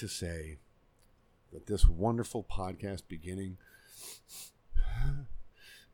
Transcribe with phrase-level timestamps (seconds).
[0.00, 0.56] to say
[1.52, 3.58] that this wonderful podcast beginning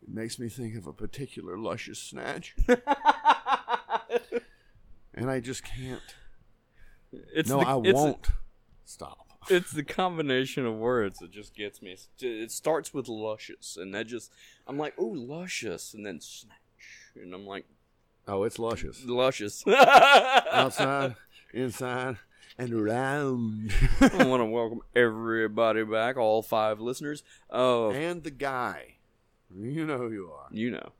[0.00, 2.54] it makes me think of a particular luscious snatch.
[5.14, 6.00] and I just can't.
[7.12, 8.28] it's no, the, I won't
[8.84, 9.26] stop.
[9.48, 11.96] It's the combination of words that just gets me.
[12.20, 14.30] It starts with luscious, and that just
[14.68, 16.52] I'm like, oh, luscious, and then snatch,
[17.16, 17.64] and I'm like,
[18.28, 19.04] Oh, it's luscious.
[19.04, 19.64] luscious.
[19.66, 21.14] Outside,
[21.52, 22.18] inside,
[22.58, 23.72] and around.
[24.00, 27.22] I want to welcome everybody back, all five listeners.
[27.52, 28.94] Uh, and the guy.
[29.54, 30.48] You know who you are.
[30.50, 30.92] you know,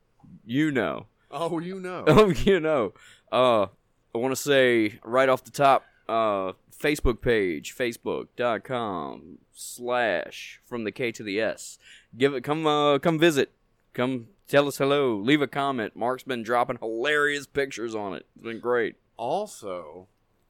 [0.45, 1.07] you know.
[1.31, 2.05] Oh, you know.
[2.09, 2.93] Oh, you know.
[3.33, 3.67] Uh,
[4.15, 10.93] I want to say right off the top, uh, Facebook page, facebook.com slash from the
[10.93, 11.79] K to the S.
[12.17, 13.53] Give it, come, uh, come visit.
[13.95, 15.17] Come tell us hello.
[15.17, 15.97] Leave a comment.
[15.97, 18.27] Mark's been dropping hilarious pictures on it.
[18.37, 18.97] It's been great.
[19.17, 20.07] Also,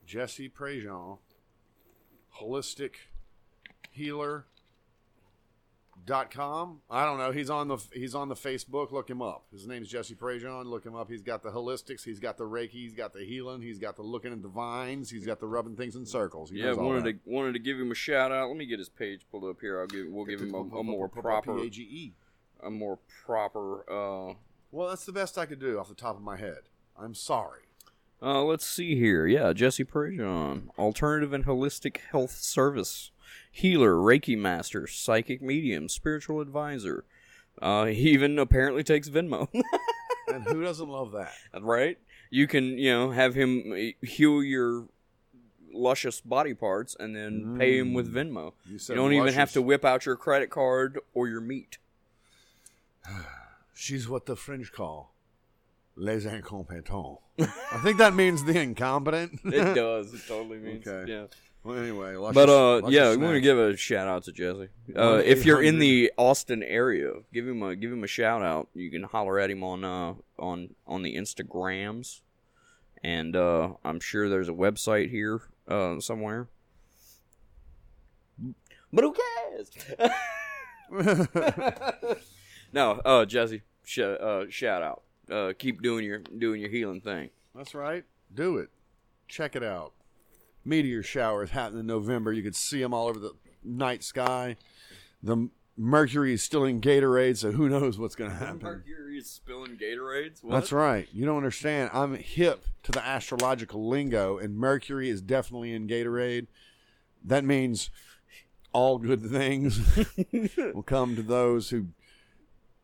[0.07, 1.19] Jesse Prejean,
[2.41, 2.93] holistic
[3.91, 4.47] healer
[6.05, 6.81] dot com.
[6.91, 7.33] I don't know.
[7.33, 8.93] He's on the he's on the Facebook.
[8.93, 9.47] Look him up.
[9.51, 10.67] His name's Jesse Prejean.
[10.67, 11.11] Look him up.
[11.11, 12.05] He's got the holistics.
[12.05, 12.71] He's got the Reiki.
[12.71, 13.63] He's got the healing.
[13.63, 15.11] He's got the looking at the vines.
[15.11, 16.51] He's got the rubbing things in circles.
[16.51, 18.49] He Yeah, wanted to wanted to give him a shout out.
[18.49, 19.81] Let me get his page pulled up here.
[19.81, 22.13] I'll give we'll give him a, more proper P-A-G-E.
[22.63, 24.35] a more proper uh
[24.71, 26.69] Well, that's the best I could do off the top of my head.
[26.97, 27.63] I'm sorry.
[28.23, 29.27] Uh, let's see here.
[29.27, 33.11] Yeah, Jesse Prejean, alternative and holistic health service,
[33.51, 37.05] healer, Reiki master, psychic medium, spiritual advisor.
[37.61, 39.49] Uh, he even apparently takes Venmo.
[40.29, 41.33] And who doesn't love that?
[41.61, 41.99] right?
[42.31, 44.87] You can, you know, have him heal your
[45.73, 48.53] luscious body parts and then pay him with Venmo.
[48.67, 51.79] You You don't even have to whip out your credit card or your meat.
[53.75, 55.13] She's what the French call
[55.97, 57.19] les incompetents.
[57.39, 59.41] I think that means the incompetent.
[59.45, 60.13] It does.
[60.15, 60.87] It totally means.
[60.87, 61.11] Okay.
[61.11, 61.27] Yeah.
[61.65, 64.69] well, anyway, But uh, yeah, we want to give a shout out to Jesse.
[64.95, 68.69] Uh, if you're in the Austin area, give him a give him a shout out.
[68.75, 72.21] You can holler at him on uh on on the Instagrams,
[73.03, 76.49] and uh, I'm sure there's a website here uh somewhere.
[78.93, 79.71] But who cares?
[82.73, 85.03] no, uh, Jesse, sh- uh, shout out.
[85.31, 87.31] Uh, keep doing your doing your healing thing.
[87.55, 88.05] That's right.
[88.33, 88.71] Do it.
[89.29, 89.93] Check it out.
[90.65, 92.33] Meteor showers happen in November.
[92.33, 93.33] You could see them all over the
[93.65, 94.57] night sky.
[95.23, 98.61] The mercury is still in Gatorade, so who knows what's going to happen.
[98.63, 100.43] Mercury is spilling Gatorades.
[100.43, 100.53] What?
[100.53, 101.09] That's right.
[101.13, 101.91] You don't understand.
[101.93, 106.47] I'm hip to the astrological lingo, and Mercury is definitely in Gatorade.
[107.25, 107.91] That means
[108.73, 109.81] all good things
[110.75, 111.87] will come to those who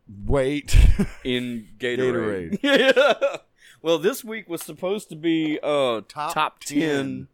[0.07, 0.75] wait.
[1.23, 2.59] in Gatorade.
[2.63, 3.37] yeah.
[3.81, 7.27] Well, this week was supposed to be uh top, Top 10,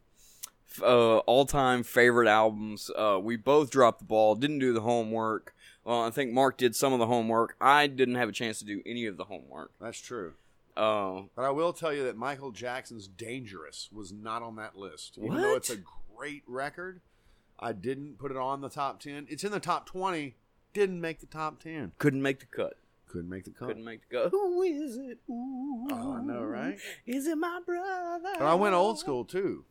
[0.82, 2.90] uh all-time favorite albums.
[2.96, 5.54] Uh we both dropped the ball, didn't do the homework.
[5.84, 7.56] Well, I think Mark did some of the homework.
[7.60, 9.72] I didn't have a chance to do any of the homework.
[9.80, 10.34] That's true.
[10.76, 15.18] Uh But I will tell you that Michael Jackson's Dangerous was not on that list.
[15.18, 15.40] Even What?
[15.42, 15.78] though it's a
[16.16, 17.00] great record,
[17.58, 19.26] I didn't put it on the top 10.
[19.30, 20.34] It's in the top 20,
[20.72, 21.92] didn't make the top 10.
[21.98, 22.74] couldn't make the cut.
[23.08, 23.68] Couldn't make the cut.
[23.68, 24.30] Couldn't make the cut.
[24.30, 25.18] Who is it?
[25.28, 26.78] Ooh, Oh, I know, right?
[27.06, 28.34] Is it my brother?
[28.38, 29.64] But I went old school too.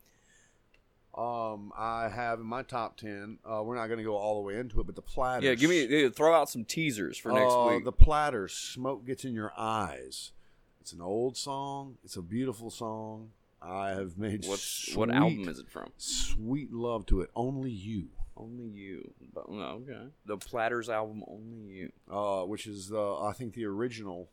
[1.18, 4.42] Um, I have in my top 10, uh, we're not going to go all the
[4.42, 5.44] way into it, but the Platters.
[5.44, 7.84] Yeah, give me yeah, throw out some teasers for next Uh, week.
[7.84, 10.31] The Platters, Smoke Gets in Your Eyes.
[10.80, 11.98] It's an old song.
[12.04, 13.31] It's a beautiful song.
[13.62, 15.92] I have made What's what album is it from?
[15.98, 17.30] Sweet love to it.
[17.36, 18.10] Only you.
[18.40, 19.14] Only you.
[19.34, 20.08] But, no, okay.
[20.25, 21.92] The Platters album, Only You.
[22.10, 24.30] uh, which is uh, I think the original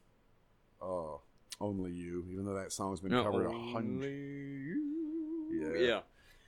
[0.81, 1.17] uh,
[1.61, 4.77] "Only You," even though that song's been No, covered a hundred.
[5.51, 5.75] Yeah.
[5.79, 6.01] Yeah.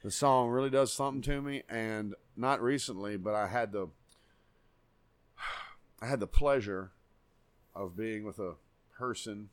[0.04, 3.88] The song really does something to me, and not recently, but I had the
[6.00, 6.92] I had the pleasure
[7.74, 8.54] of being with a
[8.96, 9.48] person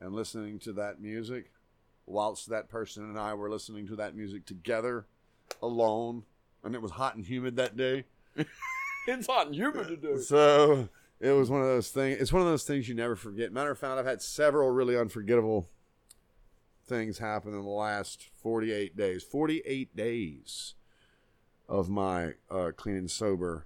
[0.00, 1.50] and listening to that music,
[2.04, 5.06] whilst that person and I were listening to that music together,
[5.62, 6.24] alone,
[6.68, 8.04] and it was hot and humid that day.
[9.08, 10.18] It's hot and humid today.
[10.18, 12.20] So it was one of those things.
[12.20, 13.52] It's one of those things you never forget.
[13.52, 15.70] Matter of fact, I've had several really unforgettable
[16.86, 19.22] things happen in the last 48 days.
[19.22, 20.74] 48 days
[21.68, 23.64] of my uh, clean and sober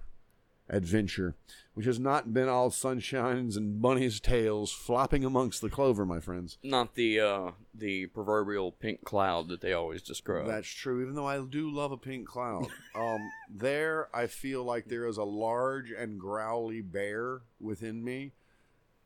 [0.69, 1.35] adventure,
[1.73, 6.57] which has not been all sunshines and bunnies' tails flopping amongst the clover, my friends.
[6.63, 10.47] Not the uh, the proverbial pink cloud that they always describe.
[10.47, 12.67] That's true, even though I do love a pink cloud.
[12.95, 18.33] Um, there, I feel like there is a large and growly bear within me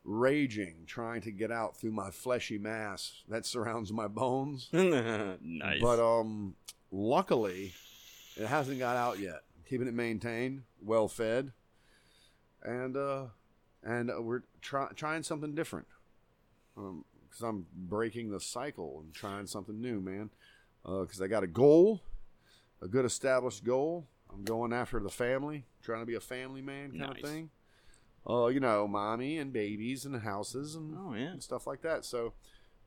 [0.04, 4.68] raging, trying to get out through my fleshy mass that surrounds my bones.
[4.72, 5.80] nice.
[5.80, 6.54] But um,
[6.90, 7.72] luckily,
[8.36, 9.42] it hasn't got out yet.
[9.68, 11.52] Keeping it maintained, well fed,
[12.62, 13.26] and uh,
[13.82, 15.86] and uh, we're try- trying something different.
[16.76, 20.30] Um, because I'm breaking the cycle and trying something new, man.
[20.82, 22.00] Because I got a goal,
[22.80, 24.06] a good established goal.
[24.32, 27.22] I'm going after the family, trying to be a family man kind Nice.
[27.22, 27.50] of thing.
[28.28, 31.28] Uh, you know, mommy and babies and houses and, Oh, yeah.
[31.32, 32.04] and stuff like that.
[32.06, 32.32] So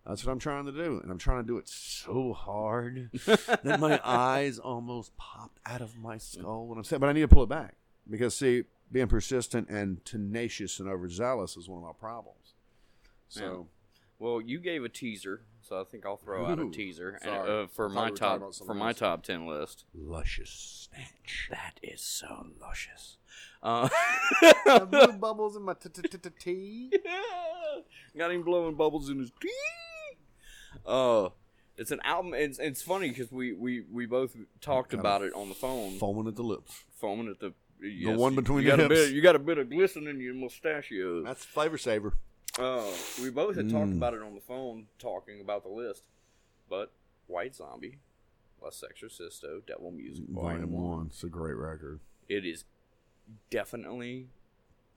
[0.07, 3.79] that's what I'm trying to do, and I'm trying to do it so hard that
[3.79, 6.99] my eyes almost popped out of my skull when I'm saying.
[6.99, 7.75] But I need to pull it back
[8.09, 12.53] because see, being persistent and tenacious and overzealous is one of my problems.
[13.29, 13.67] So.
[14.19, 17.67] Well, you gave a teaser, so I think I'll throw out a teaser and, uh,
[17.67, 18.99] for my we top for my else.
[18.99, 19.85] top ten list.
[19.95, 21.47] luscious snatch.
[21.49, 23.17] That is so luscious.
[23.63, 23.89] Uh,
[24.85, 25.73] blue bubbles in my
[26.39, 26.91] tea.
[28.17, 29.49] Got him blowing bubbles in his tea.
[30.85, 31.29] Uh,
[31.77, 32.33] it's an album.
[32.35, 36.27] It's it's funny because we, we, we both talked about it on the phone, Foaming
[36.27, 36.83] at the lips.
[36.99, 39.07] foaming at the yes, one between you the got a hips.
[39.07, 39.13] bit.
[39.15, 41.23] You got a bit of glisten in your mustachios.
[41.25, 42.13] That's flavor saver.
[42.59, 42.85] Uh,
[43.21, 43.97] we both had talked Mm.
[43.97, 46.03] about it on the phone, talking about the list.
[46.69, 46.91] But
[47.27, 47.97] White Zombie,
[48.61, 50.97] La Sexorcisto, Devil Music Volume One.
[50.97, 51.05] one.
[51.07, 51.99] It's a great record.
[52.29, 52.65] It is
[53.49, 54.27] definitely.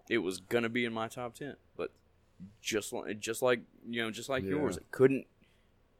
[0.09, 1.91] It was gonna be in my top ten, but
[2.61, 4.51] just like just like you know, just like Yeah.
[4.51, 5.27] yours, it couldn't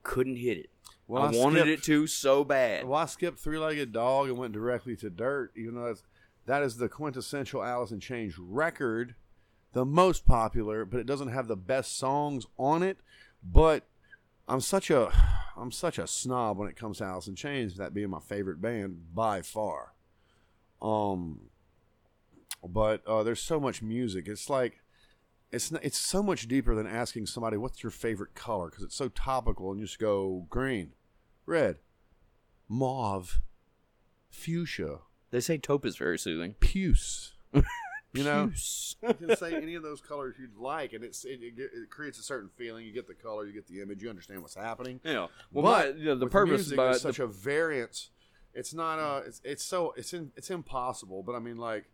[0.03, 0.71] couldn't hit it.
[1.07, 2.85] Well, I, I wanted skipped- it to so bad.
[2.87, 6.03] Well, I skipped Three Legged Dog and went directly to Dirt, even though that's,
[6.47, 9.15] that is the quintessential Alice in Chains record,
[9.73, 12.99] the most popular, but it doesn't have the best songs on it.
[13.43, 13.85] But
[14.47, 15.11] I'm such a
[15.57, 18.61] I'm such a snob when it comes to Alice in Chains, that being my favorite
[18.61, 19.95] band by far.
[20.83, 21.51] Um,
[22.67, 24.29] but uh, there's so much music.
[24.29, 24.81] It's like
[25.51, 29.09] it's it's so much deeper than asking somebody what's your favorite color because it's so
[29.09, 30.93] topical and you just go green,
[31.47, 31.77] red,
[32.69, 33.41] mauve,
[34.31, 34.99] fuchsia,
[35.35, 36.55] They say taupe is very soothing.
[36.61, 37.33] puce.
[38.13, 38.53] You know,
[39.03, 42.21] you can say any of those colors you'd like, and it's it, it, it creates
[42.21, 42.87] a certain feeling.
[42.87, 45.01] You get the color, you get the image, you understand what's happening.
[45.03, 45.27] Yeah.
[45.51, 48.11] Well, but my, you know, the purpose music by is the such a variance.
[48.55, 51.25] It's not uh It's it's so it's in, it's impossible.
[51.25, 51.87] But I mean, like,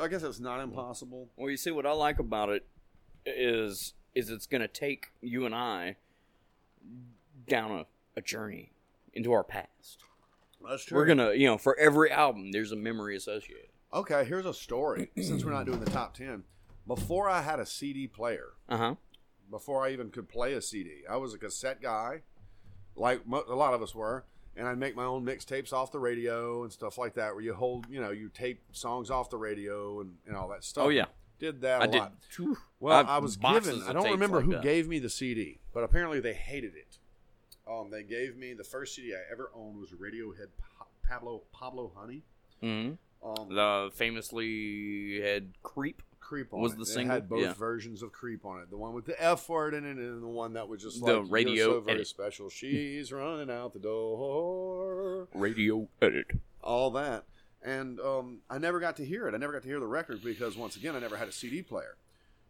[0.00, 1.28] I guess it's not impossible.
[1.36, 2.66] Well, you see, what I like about it
[3.26, 5.96] is is it's going to take you and I
[7.46, 7.86] down a,
[8.16, 8.72] a journey
[9.12, 10.04] into our past.
[10.68, 10.96] That's true.
[10.98, 13.68] We're gonna, you know, for every album, there's a memory associated.
[13.92, 15.10] Okay, here's a story.
[15.20, 16.44] Since we're not doing the top ten,
[16.86, 18.94] before I had a CD player, Uh huh.
[19.50, 22.22] before I even could play a CD, I was a cassette guy,
[22.96, 24.24] like mo- a lot of us were,
[24.56, 27.54] and I'd make my own mixtapes off the radio and stuff like that, where you
[27.54, 30.84] hold, you know, you tape songs off the radio and, and all that stuff.
[30.86, 31.06] Oh yeah,
[31.38, 31.98] did that a I did.
[31.98, 32.12] lot.
[32.78, 33.82] Well, I've I was given.
[33.88, 34.62] I don't remember like who that.
[34.62, 36.98] gave me the CD, but apparently they hated it.
[37.70, 41.92] Um, they gave me the first CD I ever owned was Radiohead Pa- Pablo Pablo
[41.96, 42.22] Honey.
[42.62, 42.98] Mhm.
[43.22, 46.02] Um, The famously had creep.
[46.20, 46.76] Creep on was it.
[46.76, 47.14] the It single?
[47.14, 47.52] had both Yeah.
[47.54, 48.70] versions of Creep on it.
[48.70, 51.20] The one with the F word in it, and the one that was just The
[51.20, 52.06] like radio so very edit.
[52.06, 52.48] special.
[52.48, 55.28] She's running out the door.
[55.34, 56.26] Radio edit.
[56.62, 57.24] All that,
[57.62, 59.34] and um, I never got to hear it.
[59.34, 61.62] I never got to hear the record because once again, I never had a CD
[61.62, 61.96] player.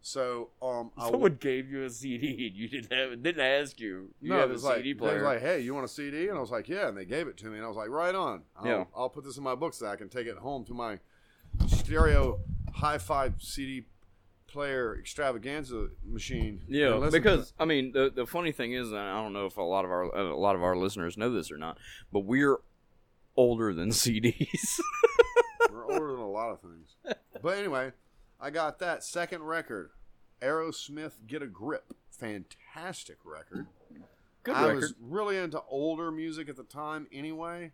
[0.02, 4.08] So um, I Someone gave you a CD and you didn't have didn't ask you.
[4.20, 5.88] You no, have it was a like, CD They was like, hey, you want a
[5.88, 6.28] CD?
[6.28, 6.88] And I was like, yeah.
[6.88, 8.42] And they gave it to me, and I was like, right on.
[8.56, 8.84] I'll, Yeah.
[8.96, 10.98] I'll put this in my book sack and take it home to my
[11.66, 12.40] stereo
[12.72, 13.84] hi-fi CD
[14.46, 16.62] player extravaganza machine.
[16.66, 19.62] Yeah, because I mean the the funny thing is, and I don't know if a
[19.62, 21.78] lot of our a lot of our listeners know this or not,
[22.12, 22.56] but we're
[23.36, 24.80] older than CDs.
[25.72, 26.96] We're older than a lot of things.
[27.42, 27.92] But anyway,
[28.40, 29.90] I got that second record,
[30.40, 33.66] Aerosmith "Get a Grip." Fantastic record.
[34.42, 34.80] Good I record.
[34.80, 37.72] was really into older music at the time anyway.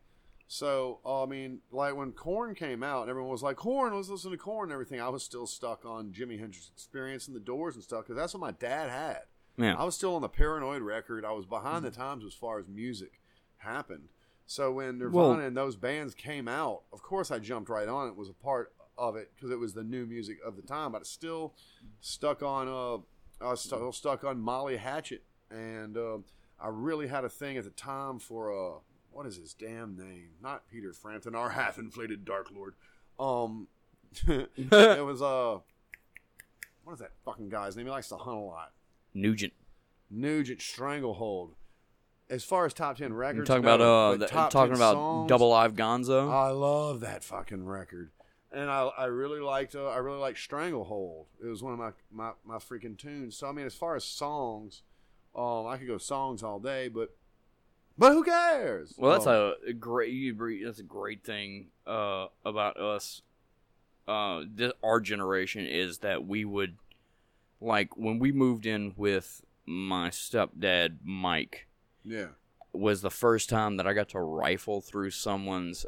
[0.48, 4.08] So, uh, I mean, like when Korn came out, and everyone was like, Korn, let's
[4.08, 5.00] listen to Korn and everything.
[5.00, 8.32] I was still stuck on Jimi Hendrix Experience and the Doors and stuff because that's
[8.34, 9.22] what my dad had.
[9.56, 9.74] Yeah.
[9.76, 11.24] I was still on the Paranoid record.
[11.24, 13.20] I was behind the times as far as music
[13.58, 14.08] happened.
[14.46, 18.06] So when Nirvana Well- and those bands came out, of course I jumped right on
[18.08, 18.14] it.
[18.16, 20.92] Was a part of it because it was the new music of the time.
[20.92, 21.54] But it's still
[22.00, 22.68] stuck on.
[22.68, 26.18] Uh, I was still stuck on Molly Hatchet, and uh,
[26.60, 28.78] I really had a thing at the time for uh,
[29.10, 30.30] what is his damn name?
[30.42, 32.74] Not Peter Frampton, our half-inflated Dark Lord.
[33.18, 33.68] Um,
[34.26, 35.58] it was uh,
[36.84, 37.86] what is that fucking guy's name?
[37.86, 38.72] He likes to hunt a lot.
[39.14, 39.52] Nugent.
[40.10, 41.54] Nugent Stranglehold.
[42.28, 45.28] As far as top ten records, You're talking no, about uh, the, talking about songs,
[45.28, 46.30] Double Live Gonzo.
[46.30, 48.10] I love that fucking record.
[48.52, 51.26] And I, I really liked uh, I really liked Stranglehold.
[51.42, 53.36] It was one of my, my, my freaking tunes.
[53.36, 54.82] So I mean, as far as songs,
[55.34, 57.14] um, I could go songs all day, but
[57.98, 58.94] but who cares?
[58.98, 60.12] Well, that's Um, a great.
[60.12, 60.34] you
[60.64, 63.22] That's a great thing uh, about us.
[64.06, 66.76] Uh, this, our generation is that we would
[67.60, 71.66] like when we moved in with my stepdad, Mike.
[72.04, 72.28] yeah.
[72.72, 75.86] Was the first time that I got to rifle through someone's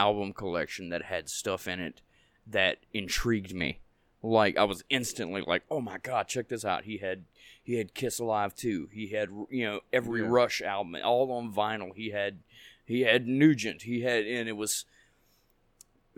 [0.00, 2.00] album collection that had stuff in it
[2.46, 3.80] that intrigued me.
[4.22, 7.24] Like I was instantly like, "Oh my god, check this out!" He had
[7.62, 8.88] he had Kiss Alive too.
[8.92, 10.28] He had you know every Yeah.
[10.30, 11.94] Rush album, all on vinyl.
[11.94, 12.40] He had
[12.84, 13.82] he had Nugent.
[13.82, 14.84] He had and it was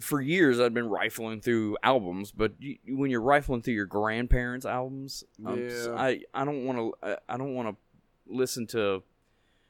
[0.00, 4.66] for years I'd been rifling through albums, but you, when you're rifling through your grandparents'
[4.66, 5.94] albums, I'm Yeah.
[5.96, 7.76] I I don't want to I don't want to
[8.26, 9.02] listen to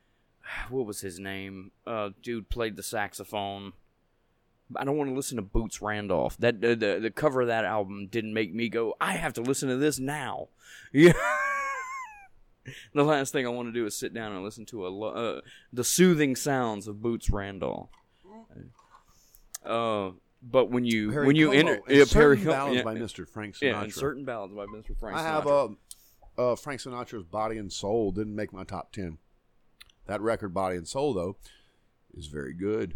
[0.71, 1.71] what was his name?
[1.87, 3.73] Uh, dude played the saxophone.
[4.77, 6.37] I don't want to listen to Boots Randolph.
[6.39, 8.95] That the, the the cover of that album didn't make me go.
[9.01, 10.49] I have to listen to this now.
[10.95, 11.13] Yeah.
[12.95, 15.09] the last thing I want to do is sit down and listen to a lo-
[15.39, 15.41] uh,
[15.73, 17.89] the soothing sounds of Boots Randolph.
[19.65, 20.11] Uh,
[20.43, 23.29] but when you Perry when you Como enter yeah, certain Perry ballads yeah, by Mr.
[23.29, 23.63] Frank Sinatra.
[23.63, 24.97] yeah, and certain ballads by Mr.
[24.99, 25.17] Frank.
[25.17, 25.77] I have Sinatra.
[26.39, 29.19] uh, uh, Frank Sinatra's Body and Soul didn't make my top ten.
[30.07, 31.37] That record, Body and Soul, though,
[32.15, 32.95] is very good.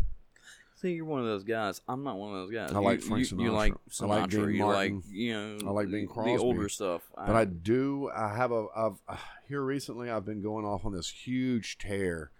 [0.87, 1.81] See, you're one of those guys.
[1.88, 2.73] I'm not one of those guys.
[2.73, 3.55] I like you, Frank you, you Sinatra.
[3.55, 4.09] like I Sinatra.
[4.09, 4.95] like Dean you Martin.
[4.95, 5.69] like you know.
[5.69, 7.02] I like Bing the older stuff.
[7.16, 8.09] But I do.
[8.14, 8.66] I have a.
[8.76, 9.16] I've uh,
[9.49, 10.11] here recently.
[10.11, 12.31] I've been going off on this huge tear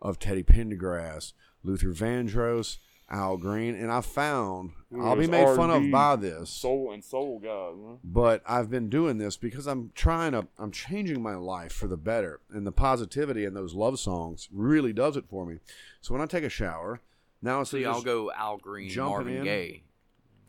[0.00, 1.32] of Teddy Pendergrass,
[1.64, 2.78] Luther Vandross,
[3.10, 4.70] Al Green, and I found
[5.00, 6.48] I'll be made fun of by this.
[6.48, 7.98] soul and soul guys.
[8.04, 11.96] but I've been doing this because I'm trying to I'm changing my life for the
[11.96, 15.58] better and the positivity in those love songs really does it for me.
[16.00, 17.00] So when I take a shower,
[17.46, 19.44] now instead See, of I'll go Al Green, Marvin in.
[19.44, 19.82] Gaye.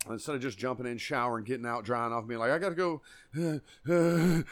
[0.10, 2.76] instead of just jumping in, showering, getting out, drying off, being like I got to
[2.76, 3.02] go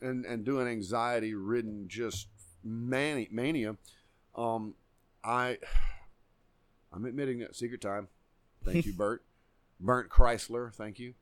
[0.00, 2.28] and and doing anxiety ridden just
[2.62, 3.76] mani- mania,
[4.34, 4.74] um,
[5.22, 5.58] I
[6.92, 8.08] I'm admitting that secret time.
[8.64, 9.24] Thank you, Bert.
[9.80, 10.72] Burnt Chrysler.
[10.72, 11.14] Thank you.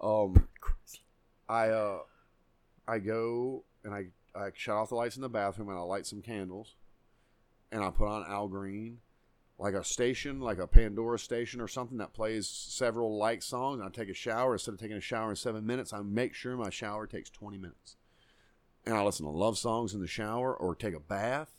[0.00, 0.48] Um,
[1.48, 1.98] I uh,
[2.86, 6.06] I go and I I shut off the lights in the bathroom and I light
[6.06, 6.74] some candles,
[7.72, 8.98] and I put on Al Green,
[9.58, 13.80] like a station, like a Pandora station or something that plays several like songs.
[13.80, 15.92] And I take a shower instead of taking a shower in seven minutes.
[15.92, 17.96] I make sure my shower takes twenty minutes,
[18.86, 21.52] and I listen to love songs in the shower or take a bath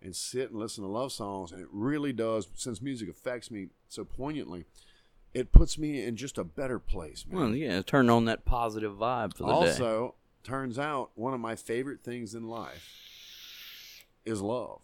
[0.00, 1.52] and sit and listen to love songs.
[1.52, 4.64] And it really does, since music affects me so poignantly,
[5.34, 7.40] it puts me in just a better place, man.
[7.40, 9.68] Well, yeah, turn on that positive vibe for the day.
[9.68, 12.90] also, turns out one of my favorite things in life
[14.24, 14.82] is love.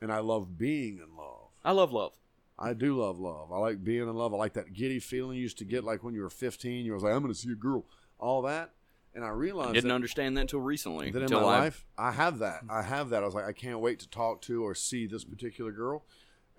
[0.00, 1.41] And I love being in love.
[1.64, 2.12] I love love.
[2.58, 3.50] I do love love.
[3.52, 4.32] I like being in love.
[4.34, 6.84] I like that giddy feeling you used to get like when you were 15.
[6.84, 7.84] You was like, I'm going to see a girl.
[8.18, 8.72] All that.
[9.14, 11.10] And I realized I Didn't that, understand that until recently.
[11.10, 12.62] that in until my I, life, I have that.
[12.70, 13.22] I have that.
[13.22, 16.04] I was like, I can't wait to talk to or see this particular girl.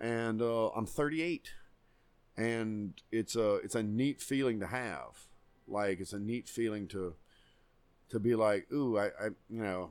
[0.00, 1.50] And uh, I'm 38.
[2.36, 5.26] And it's a it's a neat feeling to have.
[5.66, 7.14] Like it's a neat feeling to
[8.10, 9.90] to be like, ooh, I, I you know,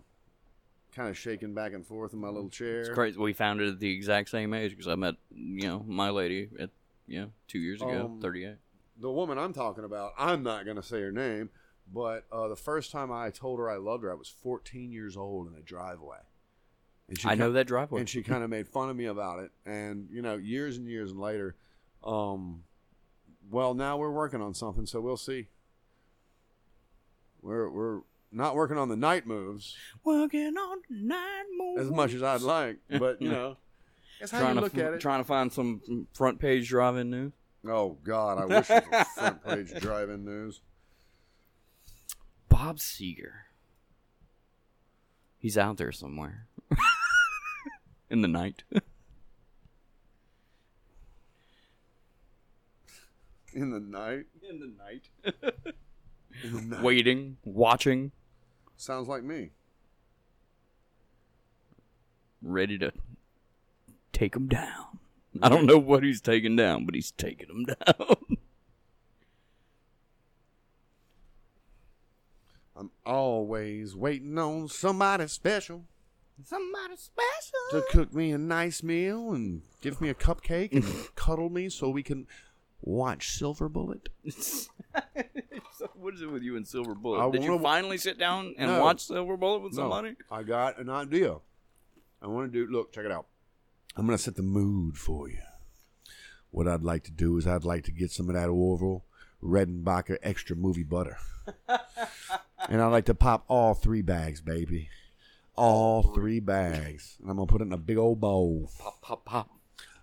[0.94, 2.82] kind of shaking back and forth in my little chair.
[2.82, 3.18] It's crazy.
[3.18, 6.50] We found it at the exact same age because I met, you know, my lady
[6.60, 6.70] at,
[7.08, 8.56] you know, two years ago, Um, 38.
[8.98, 11.50] the woman I'm talking about, I'm not going to say her name,
[11.92, 15.18] but uh, the first time I told her I loved her, I was 14 years
[15.18, 16.20] old in a driveway.
[17.10, 18.00] And she I know that driveway.
[18.00, 19.52] And she kind of made fun of me about it.
[19.66, 21.56] And, you know, years and years and later,
[22.04, 22.64] um,
[23.52, 25.48] well, now we're working on something, so we'll see.
[27.42, 28.00] We're, we're
[28.34, 31.80] not working on the night moves Working on night moon.
[31.80, 33.58] as much as I'd like, but, you know,
[34.20, 35.00] that's how trying you to look at it.
[35.00, 37.34] trying to find some front page drive-in news.
[37.68, 40.62] oh, God, I wish it was front page drive-in news.
[42.50, 43.32] Bob Seger.
[45.38, 46.48] He's out there somewhere.
[48.10, 48.63] In the night.
[53.54, 54.25] In the night.
[54.48, 55.10] In the night.
[56.44, 56.84] In the night.
[56.84, 58.12] Waiting, watching,
[58.84, 59.52] Sounds like me.
[62.42, 62.92] ready to
[64.12, 65.00] take him down.
[65.42, 68.18] I don't know what he's taking down, but he's taking him down.
[72.75, 75.86] I'm always waiting on somebody special
[76.44, 77.70] Somebody special.
[77.72, 80.84] to cook me a nice meal and give me a cupcake and
[81.16, 82.28] cuddle me so we can
[82.84, 84.10] watch Silver Bullet.
[84.30, 84.70] so
[85.96, 87.25] what is it with you and Silver Bullet?
[87.25, 88.82] I Did you wanna- finally sit down and No.
[88.82, 90.16] watch Silver Bullet with No, somebody?
[90.30, 91.38] I got an idea.
[92.22, 92.72] I want to do.
[92.72, 93.25] Look, check it out.
[93.96, 95.40] I'm going to set the mood for you.
[96.52, 99.04] what I'd like to do is I'd like to get some of that Orville
[99.44, 101.18] Redenbacher extra movie butter.
[102.70, 104.90] and I'd like to pop all three bags, baby.
[105.56, 107.18] All three bags.
[107.22, 108.72] And I'm going to put it in a big old bowl.
[108.80, 109.50] Pop, pop, pop.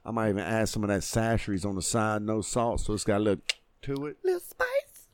[0.05, 3.05] I might even add some of that sasheries on the side, no salt, so it's
[3.05, 3.45] got a little
[3.83, 4.19] to it.
[4.25, 5.07] Little spice.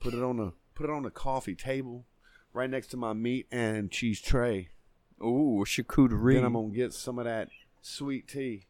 [0.00, 2.04] Put it on the put it on the coffee table,
[2.52, 4.68] right next to my meat and cheese tray.
[5.22, 6.34] Ooh, a charcuterie.
[6.34, 7.48] Then I'm gonna get some of that
[7.80, 8.66] sweet tea,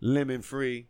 [0.00, 0.88] lemon free,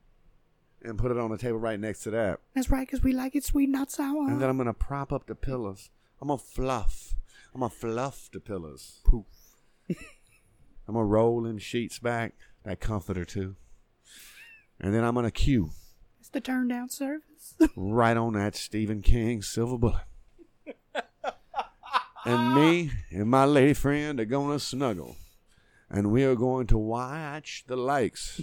[0.82, 2.40] and put it on the table right next to that.
[2.54, 4.28] That's right, because we like it sweet, not sour.
[4.28, 5.90] And then I'm gonna prop up the pillows.
[6.22, 7.14] I'm gonna fluff.
[7.52, 9.00] I'm gonna fluff the pillows.
[9.04, 9.26] Poof.
[9.90, 13.56] I'm gonna roll them sheets back, that comforter too.
[14.80, 15.70] And then I'm gonna cue
[16.20, 17.54] It's the turn down service.
[17.76, 20.02] right on that Stephen King silver bullet.
[22.24, 25.16] and me and my lady friend are gonna snuggle.
[25.90, 28.40] And we are going to watch the likes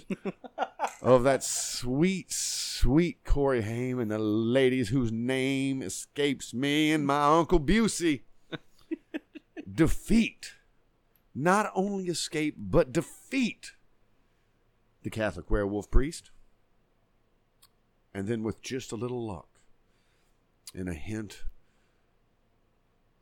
[1.02, 7.24] of that sweet, sweet Corey Haim and the ladies whose name escapes me and my
[7.36, 8.22] Uncle Busey.
[9.70, 10.54] defeat.
[11.34, 13.72] Not only escape, but defeat
[15.02, 16.30] the Catholic werewolf priest.
[18.14, 19.48] And then, with just a little luck
[20.74, 21.44] and a hint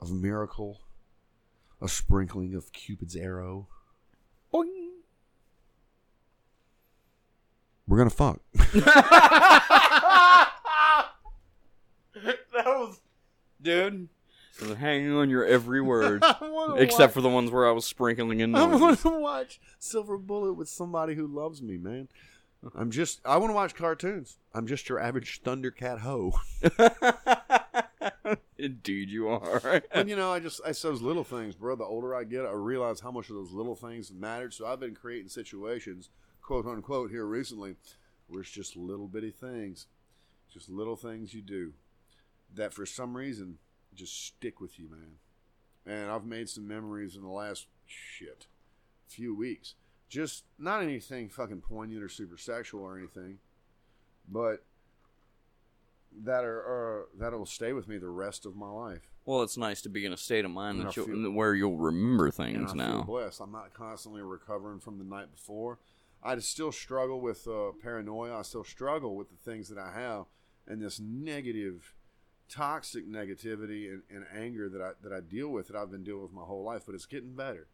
[0.00, 0.80] of miracle,
[1.80, 3.68] a sprinkling of Cupid's arrow,
[4.52, 4.88] Boing.
[7.87, 8.40] we're going to fuck.
[12.62, 13.00] That was.
[13.62, 14.08] Dude.
[14.62, 16.24] I was hanging on your every word.
[16.76, 20.54] Except for the ones where I was sprinkling in I want to watch Silver Bullet
[20.54, 22.08] with somebody who loves me, man.
[22.74, 24.36] I'm just, I want to watch cartoons.
[24.52, 26.34] I'm just your average Thundercat hoe.
[28.58, 29.82] Indeed, you are.
[29.92, 31.75] and you know, I just, it's those little things, bro.
[31.75, 34.52] The older I get, I realize how much of those little things mattered.
[34.52, 36.10] So I've been creating situations,
[36.42, 37.76] quote unquote, here recently,
[38.26, 39.86] where it's just little bitty things,
[40.52, 41.73] just little things you do
[42.54, 43.58] that for some reason
[43.94, 45.16] just stick with you, man.
[45.86, 48.46] And I've made some memories in the last shit
[49.06, 49.74] few weeks.
[50.08, 53.38] Just not anything fucking poignant or super sexual or anything,
[54.28, 54.64] but
[56.24, 59.10] that are, are that'll stay with me the rest of my life.
[59.24, 61.76] Well, it's nice to be in a state of mind that you'll, feel- where you'll
[61.76, 63.02] remember things now.
[63.02, 63.40] blessed.
[63.40, 65.78] I'm not constantly recovering from the night before.
[66.22, 68.38] I still struggle with uh, paranoia.
[68.38, 70.26] I still struggle with the things that I have,
[70.66, 71.94] and this negative,
[72.50, 76.23] toxic negativity and, and anger that I that I deal with that I've been dealing
[76.23, 76.82] with my whole life.
[76.84, 77.69] But it's getting better.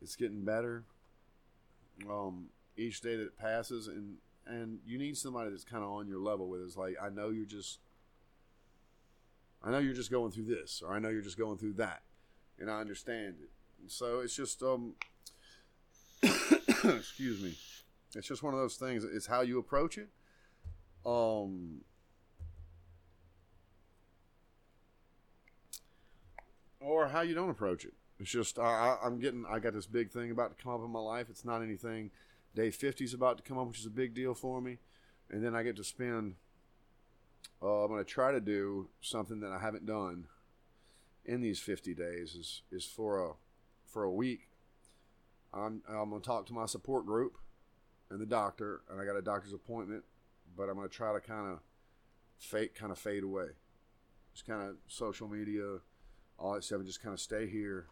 [0.00, 0.84] It's getting better.
[2.08, 6.20] Um, each day that passes, and and you need somebody that's kind of on your
[6.20, 6.60] level with.
[6.60, 7.80] Is like I know you're just.
[9.60, 12.02] I know you're just going through this, or I know you're just going through that,
[12.60, 13.50] and I understand it.
[13.88, 14.94] So it's just um
[16.84, 17.56] excuse me.
[18.14, 19.04] It's just one of those things.
[19.04, 20.08] It's how you approach it.
[21.04, 21.82] Um
[26.80, 27.94] or how you don't approach it.
[28.20, 30.90] It's just I, I'm getting I got this big thing about to come up in
[30.90, 31.26] my life.
[31.30, 32.10] It's not anything.
[32.54, 34.78] Day 50 is about to come up, which is a big deal for me.
[35.30, 36.34] And then I get to spend.
[37.62, 40.26] Uh, I'm going to try to do something that I haven't done
[41.24, 42.34] in these 50 days.
[42.34, 43.32] Is is for a
[43.86, 44.48] for a week.
[45.54, 47.38] I'm I'm going to talk to my support group
[48.10, 50.04] and the doctor, and I got a doctor's appointment.
[50.56, 51.60] But I'm going to try to kind of
[52.38, 53.48] fake kind of fade away.
[54.32, 55.78] Just kind of social media,
[56.38, 57.86] all that stuff, and just kind of stay here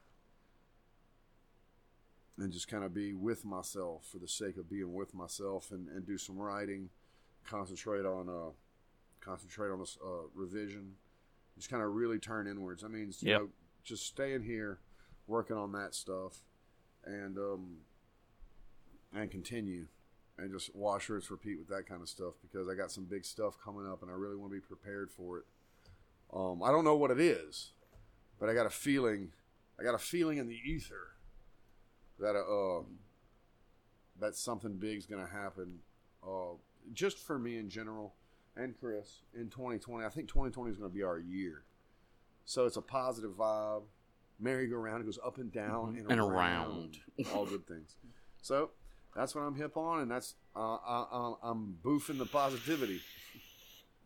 [2.39, 5.89] and just kind of be with myself for the sake of being with myself and,
[5.89, 6.91] and do some writing,
[7.47, 8.51] concentrate on uh
[9.21, 10.93] concentrate on this uh, revision,
[11.57, 12.85] just kind of really turn inwards.
[12.85, 13.41] I mean, you Yep.
[13.41, 13.49] know,
[13.83, 14.79] just staying here,
[15.27, 16.43] working on that stuff,
[17.05, 17.77] and um
[19.15, 19.87] and continue
[20.39, 23.25] and just wash rinse repeat with that kind of stuff because I got some big
[23.25, 25.45] stuff coming up and I really want to be prepared for it.
[26.33, 27.71] Um, I don't know what it is,
[28.41, 29.33] but I got a feeling.
[29.79, 31.13] I got a feeling in the ether
[32.19, 32.99] that uh, um,
[34.21, 35.81] that something big's gonna happen.
[36.27, 36.55] Uh,
[36.93, 38.15] just for me in general
[38.57, 40.05] and Chris in 2020.
[40.05, 41.65] I think 2020 is gonna be our year.
[42.45, 43.83] So it's a positive vibe.
[44.39, 45.01] Merry-go-round.
[45.03, 46.11] It goes up and down and, Mm-hmm.
[46.13, 46.99] And around.
[47.19, 47.27] around.
[47.35, 47.97] All good things.
[48.43, 48.71] So
[49.15, 53.01] that's what I'm hip on, and that's uh, I, I'm boofing the positivity.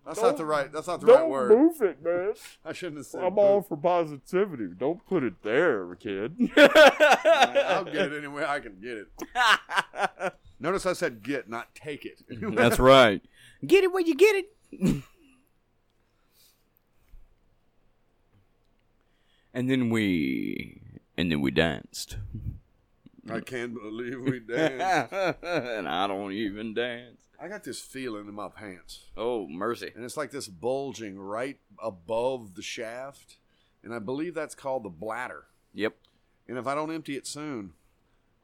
[0.06, 0.72] That's not the right.
[0.72, 1.50] That's not the right word.
[1.50, 2.32] move it, man.
[2.64, 3.22] I shouldn't have said.
[3.22, 4.68] I'm all for positivity.
[4.76, 6.38] Don't put it there, kid.
[6.38, 6.52] boof.
[6.66, 10.32] I'll get it any way I can get it.
[10.60, 12.22] Notice I said get, not take it.
[12.28, 13.22] That's right.
[13.66, 15.02] Get it where you get it.
[19.54, 20.80] and then we
[21.16, 22.16] and then we danced.
[23.30, 25.12] I can't believe we danced.
[25.42, 27.20] and I don't even dance.
[27.42, 29.90] I got this feeling in my pants, Oh, mercy.
[29.94, 33.38] and it's like this bulging right above the shaft,
[33.83, 35.44] and I believe that's called the bladder.
[35.72, 35.94] Yep.
[36.48, 37.72] And if I don't empty it soon,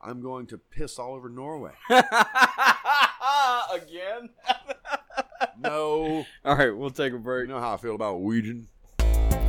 [0.00, 1.72] I'm going to piss all over Norway.
[3.72, 4.30] Again?
[5.58, 7.48] no, All right, we'll take a break.
[7.48, 7.48] you break.
[7.48, 8.68] know how I feel about Norwegian.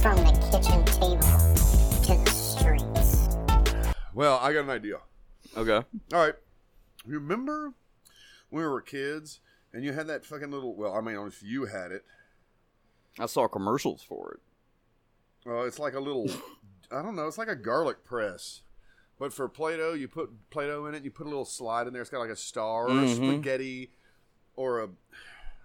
[0.02, 1.18] From the kitchen table
[2.04, 3.96] to the streets.
[4.14, 4.98] Well, I got an idea.
[5.56, 5.86] Okay.
[6.14, 6.34] All right.
[7.06, 7.74] Remember
[8.50, 9.40] when we were kids
[9.74, 11.92] and you had that fucking little, well, I mean, I don't know if you had
[11.92, 12.04] it.
[13.20, 14.40] I saw commercials for it.
[15.48, 16.30] Well, it's like a little,
[16.92, 18.62] I don't know, it's like a garlic press.
[19.20, 21.88] But for Play Doh, you put Play Doh in it, you put a little slide
[21.88, 22.02] in there.
[22.02, 23.32] It's got like a star or a mm-hmm.
[23.32, 23.92] spaghetti
[24.56, 24.90] or a,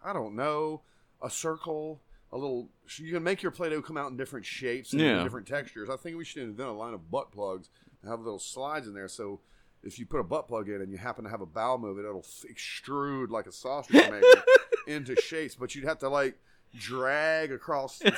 [0.03, 0.83] I don't know,
[1.23, 2.01] a circle,
[2.33, 2.71] a little.
[2.97, 5.23] You can make your Play Doh come out in different shapes and Yeah.
[5.23, 5.91] different textures.
[5.91, 7.69] I think we should invent a line of butt plugs
[8.01, 9.09] and have little slides in there.
[9.09, 9.41] So
[9.83, 12.07] if you put a butt plug in and you happen to have a bowel movement,
[12.07, 14.43] it'll extrude like a sausage maker
[14.87, 15.55] into shapes.
[15.55, 16.39] But you'd have to like
[16.75, 18.01] drag across.
[18.05, 18.15] it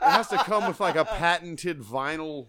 [0.00, 2.48] has to come with like a patented vinyl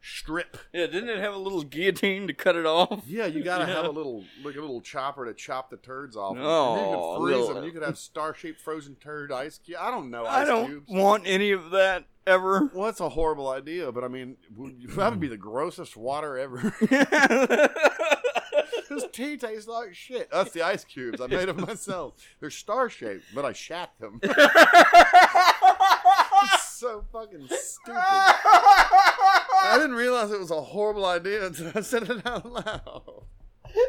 [0.00, 0.56] strip.
[0.72, 3.04] Yeah, didn't it have a little guillotine to cut it off?
[3.06, 6.36] Yeah, you gotta have a little like a little chopper to chop the turds off.
[6.38, 7.64] Oh, then you could freeze them.
[7.64, 9.78] You could have star shaped frozen turd ice cube.
[9.80, 10.26] I don't know.
[10.26, 10.90] I don't cubes.
[10.90, 12.70] want any of that ever.
[12.74, 14.36] Well, that's a horrible idea, but I mean,
[14.96, 16.74] that would be the grossest water ever.
[18.88, 20.30] This tea tastes like shit.
[20.30, 21.20] That's the ice cubes.
[21.20, 22.14] I made them myself.
[22.40, 24.20] They're star shaped, but I shat them.
[26.54, 27.96] It's so fucking stupid.
[27.98, 33.24] I didn't realize it was a horrible idea until I said it out loud.
[33.74, 33.86] you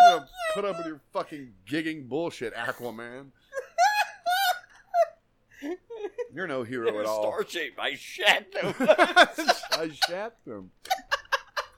[0.00, 3.26] know, put up with your fucking gigging bullshit, Aquaman.
[6.34, 7.22] You're no hero at all.
[7.22, 7.78] Star shape.
[7.78, 8.74] I shat them.
[8.80, 10.70] I shat them.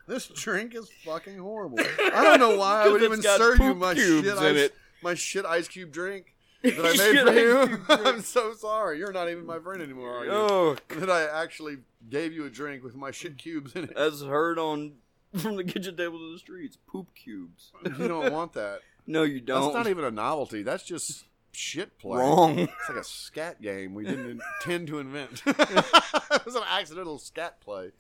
[0.07, 1.79] This drink is fucking horrible.
[1.81, 4.27] I don't know why I would 'Cause even it's got serve you poop my cubes
[4.29, 4.75] shit in ice, it.
[5.03, 7.67] my shit ice cube drink that I made Shit for ice you.
[7.69, 8.07] cube drink.
[8.07, 8.99] I'm so sorry.
[8.99, 10.31] You're not even my friend anymore, are you?
[10.33, 11.79] oh, That I actually
[12.11, 13.93] gave you a drink with my shit cubes in it.
[13.97, 14.95] as heard on
[15.39, 17.71] from the kitchen table to the streets, poop cubes.
[17.99, 18.81] You don't want that.
[19.07, 19.63] No, you don't.
[19.63, 20.63] That's not even a novelty.
[20.63, 22.19] That's just shit play.
[22.19, 22.59] wrong.
[22.59, 25.43] It's like a scat game we didn't intend to invent.
[25.47, 27.91] it was an accidental scat play.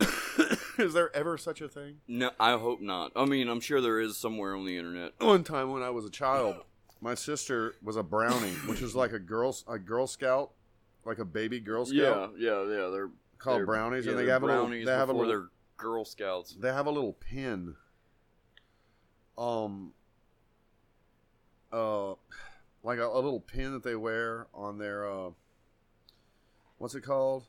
[0.78, 1.96] is there ever such a thing?
[2.08, 3.12] No, I hope not.
[3.16, 5.12] I mean, I'm sure there is somewhere on the internet.
[5.18, 6.56] One time when I was a child,
[7.00, 10.52] my sister was a brownie, which is like a girl a Girl Scout,
[11.04, 12.88] like a baby Girl Scout Yeah, yeah, yeah.
[12.90, 15.28] They're called they're- brownies, yeah, and they have a little brownies they have a little
[15.28, 16.56] they're Girl Scouts.
[16.58, 17.74] they have a little pin.
[19.38, 19.92] Um.
[21.72, 22.14] Uh,
[22.82, 25.30] like a, a little pin that they wear on their uh.
[26.78, 27.44] What's it called?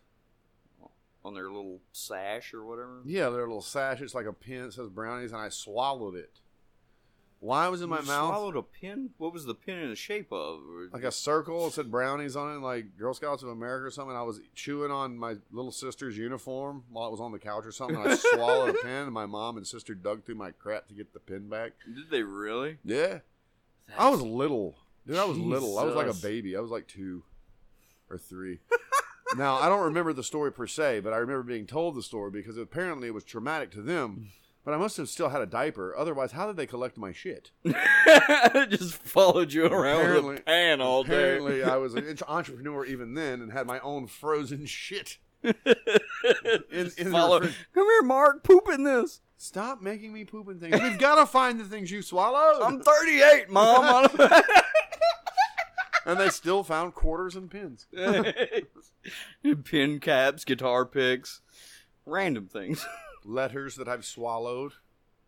[1.25, 3.01] on their little sash or whatever.
[3.05, 4.01] Yeah, their little sash.
[4.01, 6.41] It's like a pin that says brownies, and I swallowed it.
[7.39, 8.29] Why was in my You mouth?
[8.29, 9.09] Swallowed a pin.
[9.17, 10.61] What was the pin in the shape of?
[10.93, 11.67] Like a circle.
[11.67, 14.15] It said brownies on it, like Girl Scouts of America or something.
[14.15, 17.73] I was chewing on my little sister's uniform while it was on the couch or
[17.73, 17.97] something.
[17.97, 20.93] And I swallowed a pin, and my mom and sister dug through my crap to
[20.93, 21.73] get the pin back.
[21.93, 22.77] Did they really?
[22.85, 23.19] Yeah,
[23.97, 25.17] I was little, dude.
[25.17, 25.77] I was little.
[25.77, 26.55] I was like a baby.
[26.55, 27.23] I was like two
[28.09, 28.59] or three.
[29.37, 32.31] now I don't remember the story per se, but I remember being told the story
[32.31, 34.29] because apparently it was traumatic to them.
[34.65, 35.93] But I must have still had a diaper.
[35.97, 37.51] Otherwise, how did they collect my shit?
[38.69, 41.13] just followed you around Apparently- with a pan all day.
[41.13, 45.17] Apparently, I was an entrepreneur even then and had my own frozen shit.
[45.43, 45.53] in,
[46.97, 48.43] in Come here, Mark.
[48.43, 49.19] Poop in this.
[49.43, 50.79] Stop making me poop and things.
[50.81, 52.61] We've got to find the things you swallowed.
[52.61, 54.07] I'm 38, Mom.
[56.05, 57.85] and they still found quarters and pins.
[59.65, 61.41] Pin caps, guitar picks,
[62.05, 62.87] random things.
[63.25, 64.75] Letters that I've swallowed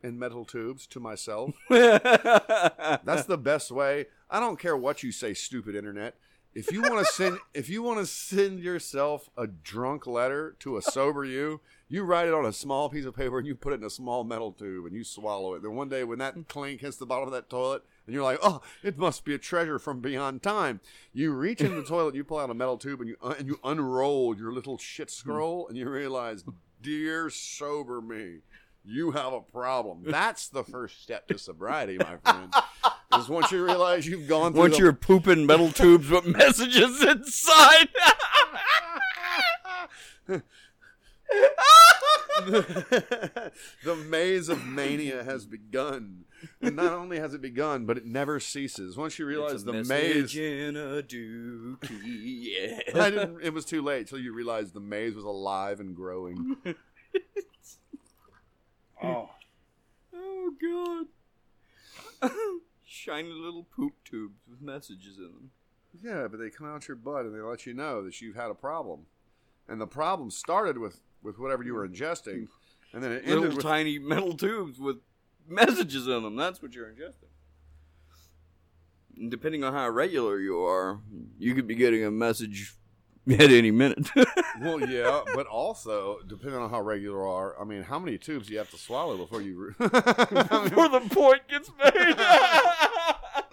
[0.02, 1.54] in metal tubes to myself.
[1.70, 2.02] That's
[3.04, 4.06] That's the best way.
[4.30, 6.16] I don't care what you say, stupid internet.
[6.54, 10.78] If you want to send, if you want to send yourself a drunk letter to
[10.78, 13.74] a sober you, you write it on a small piece of paper and you put
[13.74, 15.62] it in a small metal tube and you swallow it.
[15.62, 16.42] Then one day when that hmm.
[16.42, 19.38] clink hits the bottom of that toilet and you're like, oh, it must be a
[19.38, 20.80] treasure from beyond time.
[21.14, 23.48] You reach in the toilet, you pull out a metal tube and you un- and
[23.48, 25.14] you unroll your little shit hmm.
[25.14, 26.52] scroll and you realize, hmm.
[26.82, 28.40] dear sober me,
[28.84, 30.04] you have a problem.
[30.06, 32.54] That's the first step to sobriety, my friend.
[33.18, 37.04] Is once you realize you've gone through Once the- you're pooping metal tubes with messages
[37.04, 37.90] inside.
[42.46, 46.26] the maze of mania has begun.
[46.62, 48.98] And not only has it begun, but it never ceases.
[48.98, 52.82] Once you realize the maze in a dookie, yeah.
[53.02, 56.58] I didn't, it was too late till you realized the maze was alive and growing.
[59.04, 59.30] Oh,
[60.14, 60.52] Oh
[62.22, 62.32] god.
[62.86, 65.52] Shiny little poop tubes with messages in them.
[66.02, 68.50] yeah, but they come out your butt and they let you know that you've had
[68.50, 69.02] a problem,
[69.68, 72.48] and the problem started with with whatever you were ingesting,
[72.94, 74.98] and then it ended Little with tiny metal tubes with
[75.48, 76.36] messages in them.
[76.36, 77.30] That's what you're ingesting.
[79.18, 81.00] And depending on how regular you are,
[81.40, 82.76] you could be getting a message
[83.32, 84.10] at any minute.
[84.62, 88.48] well, yeah, but also depending on how regular you are, I mean, how many tubes
[88.48, 89.74] do you have to swallow before you?
[89.80, 92.16] Mean, Before the point gets made.
[92.18, 93.44] I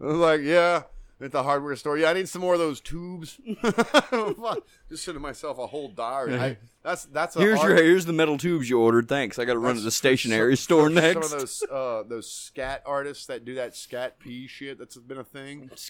[0.00, 0.82] was like, yeah,
[1.20, 1.96] at the hardware store.
[1.96, 3.40] Yeah, I need some more of those tubes.
[4.88, 6.38] Just sending myself a whole diary.
[6.38, 9.08] I, that's that's a here's art- your here's the metal tubes you ordered.
[9.08, 9.38] Thanks.
[9.38, 11.28] I got to run to the stationery some- store next.
[11.28, 15.18] Some of those uh, those scat artists that do that scat p shit that's been
[15.18, 15.70] a thing.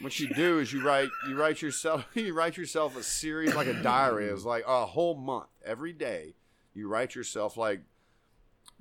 [0.00, 3.66] What you do is you write you write yourself you write yourself a series like
[3.66, 4.26] a diary.
[4.26, 6.34] It's like a whole month every day.
[6.74, 7.80] You write yourself like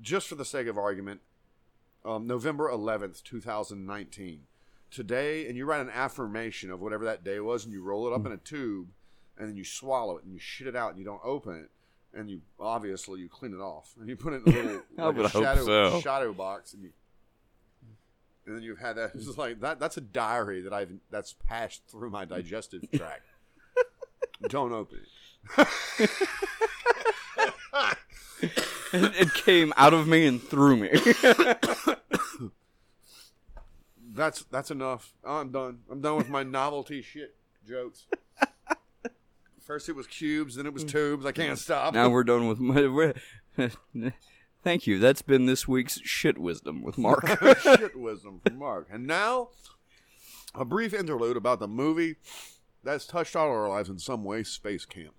[0.01, 1.21] just for the sake of argument,
[2.03, 4.41] um, November eleventh, two thousand nineteen.
[4.95, 8.13] Today, and you write an affirmation of whatever that day was, and you roll it
[8.13, 8.88] up in a tube,
[9.38, 11.69] and then you swallow it, and you shit it out, and you don't open it,
[12.17, 15.17] and you obviously you clean it off, and you put it in a little like
[15.17, 15.99] a shadow so.
[15.99, 16.91] shadow box, and you
[18.45, 19.12] and then you've had that.
[19.15, 19.79] It's like that.
[19.79, 23.23] That's a diary that I've that's passed through my digestive tract.
[24.47, 25.08] Don't open it.
[28.41, 28.51] it,
[28.93, 30.89] it came out of me and through me.
[34.15, 35.13] That's that's enough.
[35.23, 35.80] I'm done.
[35.91, 37.36] I'm done with my novelty shit
[37.67, 38.06] jokes.
[39.62, 41.25] First it was cubes, then it was tubes.
[41.25, 41.93] I can't stop.
[41.93, 42.88] now we're done with my.
[42.88, 43.13] we're-
[44.63, 44.99] Thank you.
[44.99, 47.28] That's been this week's shit wisdom with Mark.
[47.62, 48.88] shit wisdom from Mark.
[48.91, 49.49] And now,
[50.54, 52.15] a brief interlude about the movie
[52.84, 55.13] that's touched all our lives in some way Space Camp.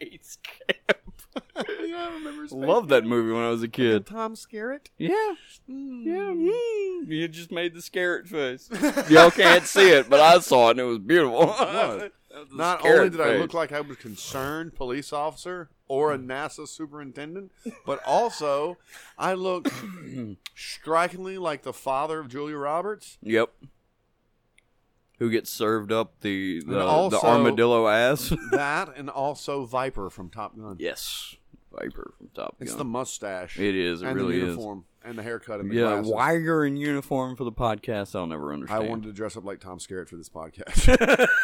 [0.00, 1.03] Space Camp.
[1.56, 4.06] yeah, I remember Space Love that movie when I was a kid.
[4.06, 4.86] Tom Skerritt.
[4.98, 5.34] Yeah.
[5.66, 6.32] Yeah.
[6.32, 7.06] mm.
[7.06, 8.70] You just made the Skerritt face.
[9.10, 11.46] Y'all can't see it, but I saw it and it was beautiful.
[11.46, 12.10] was.
[12.34, 16.18] Was Not only did I look like I was a concerned police officer or a
[16.18, 17.52] NASA superintendent,
[17.86, 18.76] but also
[19.16, 19.70] I looked
[20.54, 23.18] strikingly like the father of Julia Roberts.
[23.22, 23.52] Yep.
[25.18, 28.32] Who gets served up the the, also- the armadillo ass?
[28.50, 30.76] That and also Viper from Top Gun.
[30.78, 31.36] yes.
[31.72, 32.66] Viper from Top Gun.
[32.68, 33.58] It's the mustache.
[33.58, 34.02] It is.
[34.02, 34.50] It and really the is.
[34.52, 36.12] uniform and the haircut and the Yeah, glasses.
[36.12, 38.84] why you're in uniform for the podcast, I'll never understand.
[38.84, 41.26] I wanted to dress up like Tom Skerritt for this podcast.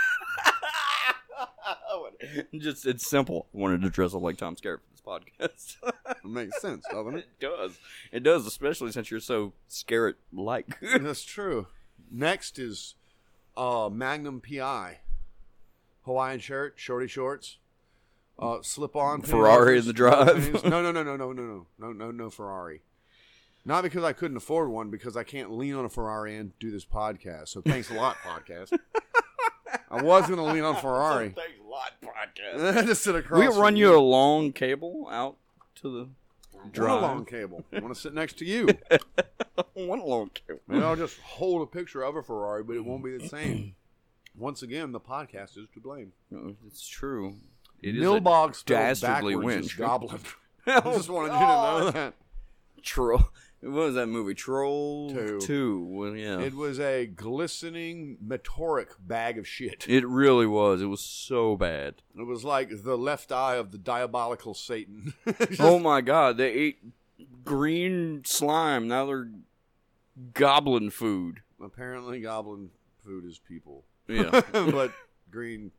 [2.58, 3.46] Just it's simple.
[3.54, 5.76] I wanted to dress up like Tom Skerritt for this podcast.
[6.10, 7.18] it makes sense, doesn't it?
[7.18, 7.78] it does.
[8.12, 10.78] It does, especially since you're so Skerritt like.
[10.80, 11.66] That's true.
[12.10, 12.94] Next is
[13.56, 15.00] uh, Magnum PI.
[16.04, 17.58] Hawaiian shirt, shorty shorts,
[18.38, 20.64] uh, slip on Ferrari in the drive.
[20.64, 22.80] No, no, no, no, no, no, no, no, no, no Ferrari.
[23.64, 26.70] Not because I couldn't afford one, because I can't lean on a Ferrari and do
[26.70, 27.48] this podcast.
[27.48, 28.76] So thanks a lot, podcast.
[29.90, 31.28] I was going to lean on Ferrari.
[31.36, 32.86] Thanks a lot, podcast.
[32.86, 33.38] Just sit across.
[33.38, 35.36] We from run you a long cable out
[35.76, 36.08] to the
[36.72, 37.02] Drive.
[37.02, 37.64] a long cable.
[37.72, 38.68] I want to sit next to you.
[39.74, 40.60] One long cable.
[40.68, 43.74] Maybe I'll just hold a picture of a Ferrari, but it won't be the same.
[44.36, 46.12] Once again, the podcast is to blame.
[46.30, 47.36] No, It's true.
[47.82, 49.86] It is a spelled dastardly backwards win.
[49.86, 50.20] goblin.
[50.66, 52.14] I just wanted you to know oh, that.
[52.82, 53.24] Troll.
[53.62, 54.34] What was that movie?
[54.34, 55.38] Troll Two.
[55.40, 55.84] Two.
[55.90, 56.40] Well, yeah.
[56.40, 59.84] It was a glistening, meteoric bag of shit.
[59.86, 60.80] It really was.
[60.80, 61.96] It was so bad.
[62.18, 65.12] It was like the left eye of the diabolical Satan.
[65.58, 66.38] Oh my god!
[66.38, 66.78] They ate
[67.44, 68.88] green slime.
[68.88, 69.28] Now they're
[70.34, 71.40] goblin food.
[71.62, 72.70] Apparently, goblin
[73.04, 74.40] food is people, Yeah.
[74.52, 74.92] but
[75.30, 75.70] green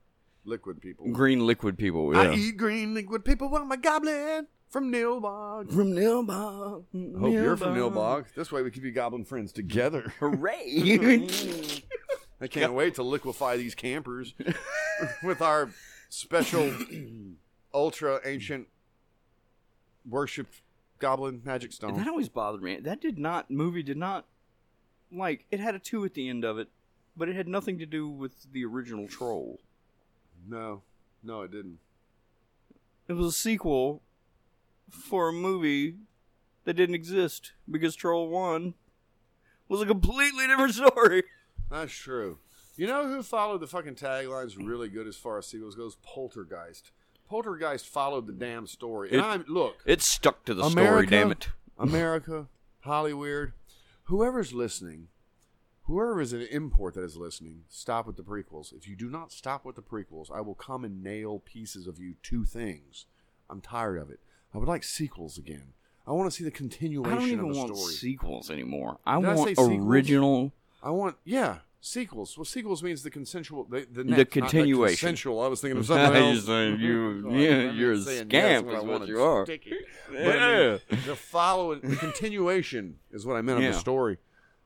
[0.46, 1.08] liquid people.
[1.12, 2.16] green liquid people.
[2.16, 2.34] I Yeah.
[2.36, 3.56] eat green liquid people.
[3.56, 5.72] I'm a goblin from Nilbog.
[5.72, 6.86] From Nilbog.
[7.20, 8.34] Hope you're from Nilbog.
[8.34, 10.14] This way we can be goblin friends together.
[10.20, 11.28] Hooray!
[12.40, 14.34] I can't wait to liquefy these campers
[15.24, 15.70] with our
[16.10, 16.74] special
[17.74, 18.68] ultra ancient
[20.10, 20.48] worship
[21.00, 21.96] goblin magic stone.
[21.96, 22.78] that always bothered me.
[22.78, 24.26] That did not movie did not
[25.12, 26.70] like it had a two at the end of it,
[27.16, 29.60] but it had nothing to do with the original Troll.
[30.48, 30.82] No,
[31.22, 31.80] no, it didn't.
[33.08, 34.02] It was a sequel
[34.92, 35.96] for a movie
[36.66, 38.76] that didn't exist because Troll One
[39.68, 41.24] was a completely different story.
[41.70, 42.40] That's true.
[42.76, 45.96] You know who followed the fucking taglines really good as far as sequels goes?
[46.04, 46.92] Poltergeist.
[47.30, 49.10] Poltergeist followed the damn story.
[49.10, 51.06] And It- I'm look, It stuck to the story.
[51.06, 51.50] Damn it!
[51.78, 52.48] America,
[52.82, 53.54] Hollywood,
[54.04, 55.08] whoever's listening,
[55.84, 58.74] whoever is an import that is listening, stop with the prequels.
[58.74, 62.00] If you do not stop with the prequels, I will come and nail pieces of
[62.00, 63.06] you two things.
[63.50, 64.20] I'm tired of it.
[64.54, 65.74] I would like sequels again.
[66.08, 67.18] I want to see the continuation of the story.
[67.18, 67.94] I don't even the want story.
[67.94, 68.98] sequels anymore.
[69.06, 69.70] I Did want sequels?
[69.72, 70.52] original.
[70.84, 72.38] I want yeah sequels.
[72.38, 74.88] Well, sequels means the consensual the the, The next, not continuation.
[74.98, 75.42] consensual.
[75.42, 76.46] I was thinking of something else.
[76.46, 79.46] saying you- God, yeah, you're a scamp yes is what you are.
[79.46, 80.98] But I mean, Yeah.
[81.06, 84.18] the follow the continuation is what I meant of the story.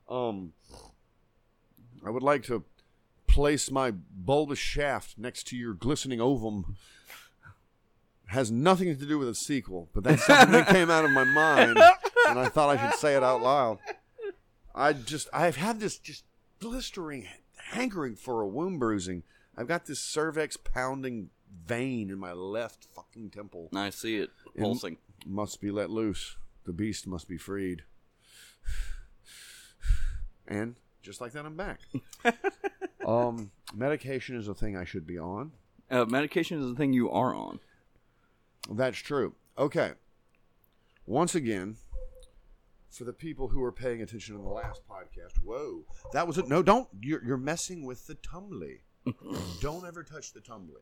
[0.10, 0.54] Um,
[2.06, 2.64] I would like to
[3.28, 6.76] place my bulbous shaft next to your glistening ovum.
[8.28, 11.24] Has nothing to do with a sequel, but that's something that came out of my
[11.24, 11.78] mind,
[12.28, 13.78] and I thought I should say it out loud.
[14.74, 16.24] I just I've had this just
[16.60, 17.28] blistering
[17.72, 19.24] hankering for a wound bruising.
[19.58, 21.30] I've got this cervix pounding
[21.66, 23.70] vein in my left fucking temple.
[23.74, 24.98] I see it In- pulsing.
[25.26, 26.36] Must be let loose.
[26.66, 27.84] The beast must be freed.
[30.48, 31.80] And just like that, I'm back.
[33.06, 35.52] um, medication is a thing I should be on.
[35.90, 37.60] Uh, medication is the thing you are on.
[38.70, 39.36] That's true.
[39.58, 39.94] Okay.
[41.06, 41.78] Once again,
[42.90, 46.48] for the people who are paying attention in the last podcast, whoa, that was it.
[46.48, 46.88] No, don't.
[47.02, 48.80] You're, you're messing with the tumbly.
[49.62, 50.82] don't ever touch the tumbly.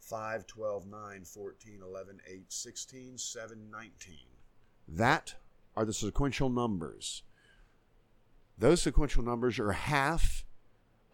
[0.00, 4.16] 5, 12, 9, 14, 11, 8, 16, 7, 19.
[4.88, 5.34] That
[5.76, 7.22] are the sequential numbers.
[8.56, 10.45] Those sequential numbers are half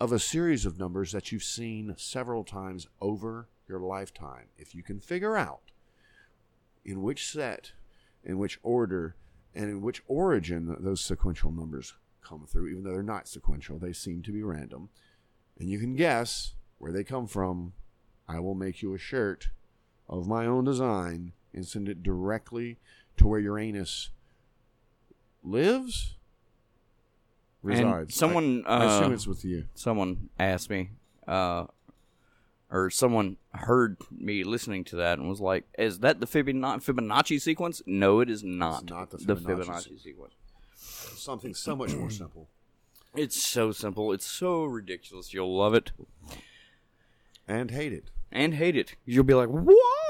[0.02, 4.46] of a series of numbers that you've seen several times over your lifetime.
[4.58, 5.70] If you can figure out
[6.84, 7.70] in which set,
[8.24, 9.14] in which order,
[9.54, 13.92] and in which origin those sequential numbers come through, even though they're not sequential, they
[13.92, 14.88] seem to be random,
[15.60, 17.72] and you can guess where they come from,
[18.26, 19.50] I will make you a shirt
[20.08, 22.80] of my own design and send it directly
[23.18, 24.10] to where your anus
[25.44, 26.16] lives,
[27.62, 27.98] resides.
[28.10, 29.64] And someone, I, I assume uh, it's with you.
[29.74, 30.90] someone asked me,
[31.28, 31.66] uh,
[32.70, 37.40] or someone heard me listening to that and was like, "Is that the Fibonacci, Fibonacci
[37.40, 38.82] sequence?" No, it is not.
[38.84, 40.34] It's not the the Fibonacci Fibonacci sequence.
[40.74, 42.48] Something so much more simple.
[43.14, 44.12] It's so simple.
[44.12, 45.34] It's so ridiculous.
[45.34, 45.92] You'll love it
[47.46, 48.04] And hate it.
[48.30, 48.94] and hate it.
[49.04, 50.01] You'll be like, "Why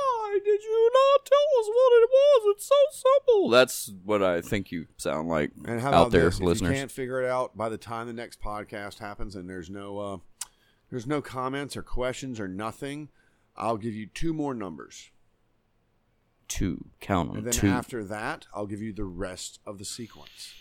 [0.62, 2.56] did you not tell us what it was?
[2.56, 6.36] It's so simple." That's what I think you sound like And how out there, this?
[6.38, 6.70] If listeners.
[6.70, 9.98] you can't figure it out by the time the next podcast happens, and there's no
[9.98, 10.16] uh,
[10.90, 13.08] there's no comments or questions or nothing,
[13.56, 15.10] I'll give you two more numbers,
[16.48, 17.68] Two, count and then Two.
[17.68, 20.52] after that, I'll give you the rest of the sequence,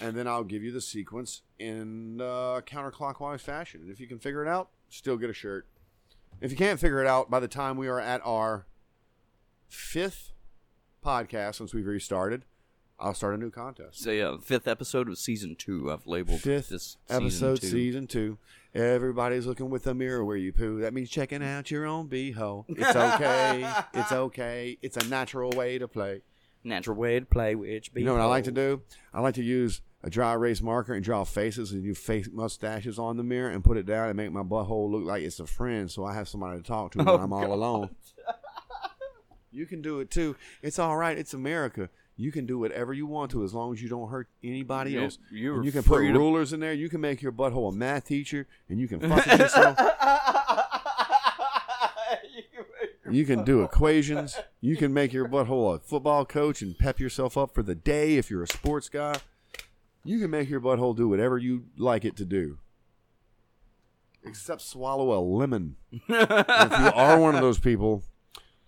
[0.00, 3.80] and then I'll give you the sequence in uh, counterclockwise fashion.
[3.82, 5.66] And if you can figure it out, still get a shirt.
[6.40, 8.66] If you can't figure it out by the time we are at our
[9.68, 10.32] fifth
[11.04, 12.44] podcast since we've restarted,
[12.98, 14.02] I'll start a new contest.
[14.02, 15.90] So yeah, fifth episode of season two.
[15.92, 17.76] I've labeled fifth this episode, season two.
[17.76, 18.38] season two.
[18.74, 20.80] Everybody's looking with a mirror where you poo.
[20.80, 22.64] That means checking out your own beehole.
[22.68, 23.70] It's okay.
[23.94, 24.78] it's okay.
[24.82, 26.22] It's a natural way to play.
[26.64, 28.82] Natural way to play which be You know what I like to do?
[29.14, 32.98] I like to use a dry erase marker and draw faces and do face mustaches
[32.98, 35.46] on the mirror and put it down and make my butthole look like it's a
[35.46, 37.50] friend so I have somebody to talk to oh, when Oh, I'm all God.
[37.50, 37.90] alone.
[39.58, 40.36] You can do it too.
[40.62, 41.18] It's all right.
[41.18, 41.90] It's America.
[42.16, 45.02] You can do whatever you want to as long as you don't hurt anybody You-
[45.02, 45.18] else.
[45.32, 46.72] you're you can put to- rulers in there.
[46.72, 49.76] You can make your butthole a math teacher, and you can fuck it yourself.
[53.10, 54.36] You can do equations.
[54.60, 58.16] You can make your butthole a football coach and pep yourself up for the day
[58.16, 59.14] if you're a sports guy.
[60.04, 62.58] You can make your butthole do whatever you like it to do.
[64.22, 65.76] Except swallow a lemon.
[65.90, 68.02] If you are one of those people,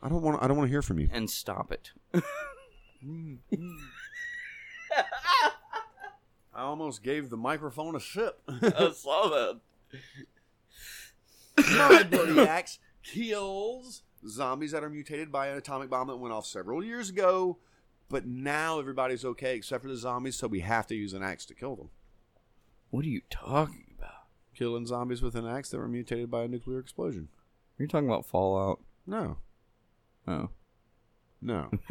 [0.02, 1.08] I don't want I don't want to hear from you.
[1.12, 1.92] and stop it.
[6.52, 8.42] I almost gave the microphone a sip.
[8.48, 9.60] I saw that.
[11.76, 16.46] My Bloody Axe kills zombies that are mutated by an atomic bomb that went off
[16.46, 17.58] several years ago.
[18.08, 21.46] But now everybody's okay except for the zombies, so we have to use an axe
[21.46, 21.90] to kill them.
[22.90, 24.26] What are you talking about?
[24.54, 27.28] Killing zombies with an axe that were mutated by a nuclear explosion.
[27.32, 28.80] Are You're talking about Fallout.
[29.06, 29.38] No.
[30.26, 30.48] Oh.
[31.42, 31.70] No.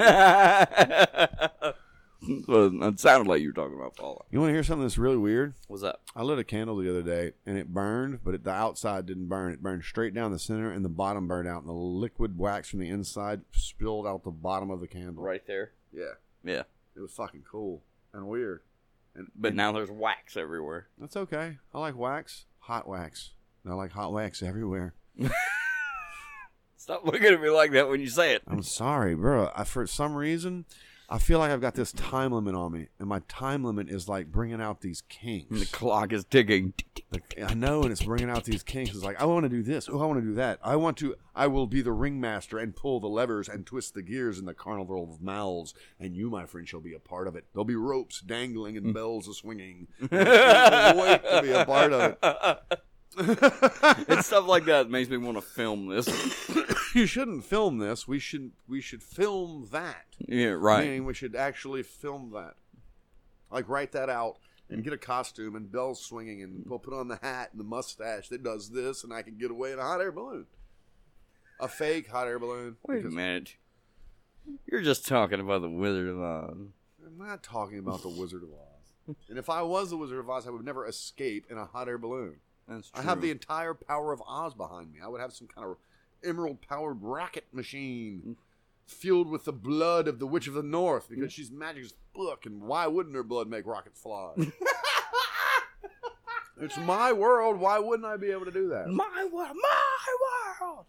[2.47, 4.27] well, it sounded like you were talking about Fallout.
[4.29, 5.55] You want to hear something that's really weird?
[5.67, 5.99] What's that?
[6.15, 9.27] I lit a candle the other day and it burned, but it, the outside didn't
[9.27, 9.51] burn.
[9.51, 12.69] It burned straight down the center and the bottom burned out, and the liquid wax
[12.69, 15.23] from the inside spilled out the bottom of the candle.
[15.23, 15.71] Right there.
[15.91, 16.13] Yeah.
[16.43, 16.63] Yeah.
[16.95, 17.81] It was fucking cool
[18.13, 18.61] and weird.
[19.15, 20.87] And But now there's wax everywhere.
[20.99, 21.57] That's okay.
[21.73, 23.31] I like wax, hot wax.
[23.63, 24.93] And I like hot wax everywhere.
[26.79, 28.41] Stop looking at me like that when you say it.
[28.47, 29.51] I'm sorry, bro.
[29.53, 30.63] I, for some reason,
[31.09, 34.07] I feel like I've got this time limit on me, and my time limit is
[34.07, 35.59] like bringing out these kinks.
[35.59, 36.73] The clock is ticking.
[37.45, 38.91] I know, and it's bringing out these kinks.
[38.95, 39.89] It's like I want to do this.
[39.91, 40.59] Oh, I want to do that.
[40.63, 41.15] I want to.
[41.35, 44.53] I will be the ringmaster and pull the levers and twist the gears in the
[44.53, 45.73] carnival of mouths.
[45.99, 47.43] And you, my friend, shall be a part of it.
[47.51, 49.87] There'll be ropes dangling and bells a swinging.
[49.99, 52.79] Wait to be a part of it.
[53.17, 56.07] It's stuff like that that makes me want to film this.
[56.95, 58.07] you shouldn't film this.
[58.07, 58.51] We should.
[58.67, 60.05] We should film that.
[60.19, 60.85] yeah, right.
[60.85, 62.55] Meaning we should actually film that.
[63.51, 64.37] Like write that out
[64.69, 67.65] and get a costume and bells swinging and we'll put on the hat and the
[67.65, 70.45] mustache that does this and I can get away in a hot air balloon.
[71.59, 72.77] A fake hot air balloon.
[72.87, 73.55] Wait a minute.
[74.71, 76.57] You're just talking about the Wizard of Oz.
[77.05, 79.15] I'm not talking about the Wizard of Oz.
[79.27, 81.87] And if I was the Wizard of Oz, I would never escape in a hot
[81.87, 82.37] air balloon.
[82.69, 83.01] That's true.
[83.01, 84.99] I have the entire power of Oz behind me.
[85.03, 85.77] I would have some kind of
[86.23, 88.35] emerald powered rocket machine mm.
[88.85, 92.45] fueled with the blood of the Witch of the North because she's magic as fuck,
[92.45, 94.33] and why wouldn't her blood make rockets fly?
[96.61, 97.59] it's my world.
[97.59, 98.87] Why wouldn't I be able to do that?
[98.89, 100.85] my world, my world.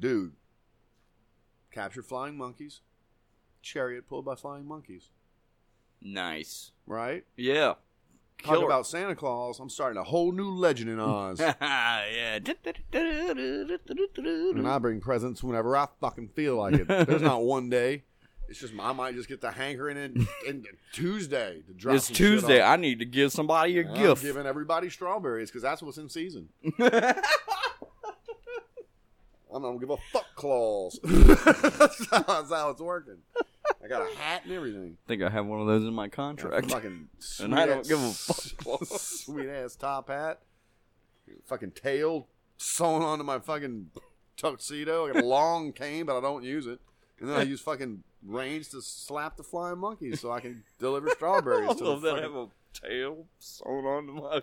[0.00, 0.32] Dude,
[1.70, 2.80] captured flying monkeys,
[3.62, 5.10] chariot pulled by flying monkeys,
[6.00, 6.72] Nice.
[6.86, 7.24] right?
[7.36, 7.74] Yeah.
[8.42, 8.66] Talk Killer.
[8.66, 9.58] about Santa Claus.
[9.58, 11.40] I'm starting a whole new legend in Oz.
[11.40, 12.38] yeah.
[12.92, 16.88] and I bring presents whenever I fucking feel like it.
[16.88, 18.04] There's not one day.
[18.48, 21.96] It's just I might just get the hankering in, in Tuesday to drop.
[21.96, 22.62] It's Tuesday.
[22.62, 24.22] I need to give somebody a And gift.
[24.22, 26.48] I'm giving everybody strawberries because that's what's in season.
[29.54, 30.98] I'm gonna give a fuck claws.
[31.02, 33.18] that's, how, that's how it's working.
[33.82, 34.96] I got a hat and everything.
[35.04, 36.70] I think I have one of those in my contract.
[36.70, 37.08] fucking
[37.40, 38.84] And I don't sweet give a fuck.
[39.00, 40.40] Sweet ass top hat.
[41.46, 43.90] Fucking tail sewn onto my fucking
[44.36, 45.08] tuxedo.
[45.08, 46.80] I got a long cane, but I don't use it.
[47.20, 51.10] And then I use fucking reins to slap the flying monkeys so I can deliver
[51.10, 54.42] strawberries I to love that I have a tail sewn onto my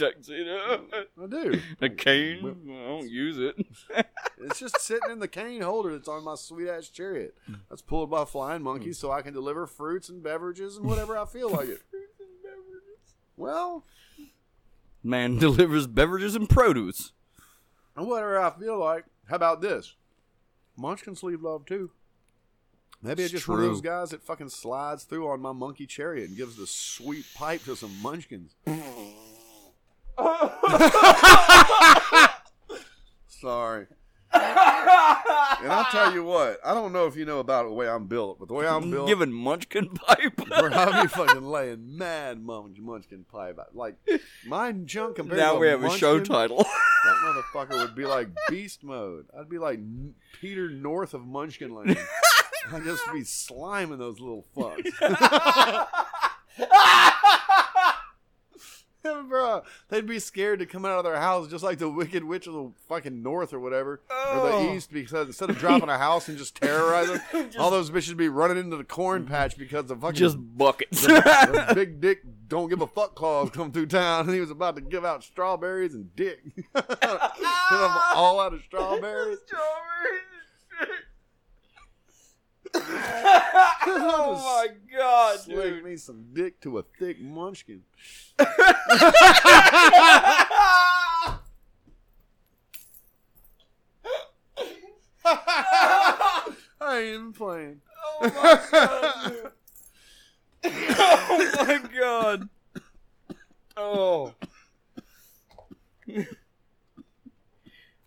[0.00, 0.84] tuxedo.
[1.22, 1.60] I do.
[1.80, 2.56] a cane.
[2.68, 3.56] I don't use it.
[4.42, 7.34] It's just sitting in the cane holder that's on my sweet ass chariot.
[7.68, 9.06] That's pulled by flying monkeys hmm.
[9.06, 11.82] so I can deliver fruits and beverages and whatever I feel like it.
[13.36, 13.84] Well,
[15.02, 17.12] Man delivers beverages and produce.
[17.96, 19.04] And whatever I feel like.
[19.28, 19.94] How about this?
[20.76, 21.90] Munchkins leave love too.
[23.02, 26.28] Maybe it's just one of those guys that fucking slides through on my monkey chariot
[26.28, 28.54] and gives the sweet pipe to some munchkins.
[33.28, 33.86] Sorry.
[34.32, 38.06] and I'll tell you what, I don't know if you know about the way I'm
[38.06, 40.36] built, but the way I'm built, Giving munchkin pipe.
[40.36, 43.58] bro, I'll be fucking laying mad munch, munchkin pipe.
[43.74, 43.96] Like,
[44.46, 45.48] my junk compared to mine.
[45.48, 46.58] now to we have a show munchkin, title.
[46.58, 49.26] That motherfucker would be like beast mode.
[49.36, 51.98] I'd be like N- Peter North of Munchkin Land.
[52.72, 54.84] I'd just be sliming those little fucks.
[59.02, 62.46] Bro, they'd be scared to come out of their house just like the Wicked Witch
[62.46, 64.66] of the fucking North or whatever, or Oh.
[64.66, 67.20] the East, because instead of dropping a house and just terrorizing,
[67.58, 71.02] all those bitches be running into the corn patch because the fucking Just buckets.
[71.06, 74.74] the big dick don't give a fuck claws come through town and he was about
[74.76, 76.40] to give out strawberries and dick.
[76.74, 79.38] All out of strawberries.
[82.74, 85.84] Oh my god, Slick dude.
[85.84, 87.82] me some dick to a thick munchkin.
[88.38, 88.46] I
[96.82, 97.80] ain't even playing.
[98.22, 99.34] oh my god.
[101.32, 101.52] Oh.
[101.58, 102.48] My god.
[103.78, 104.34] Oh.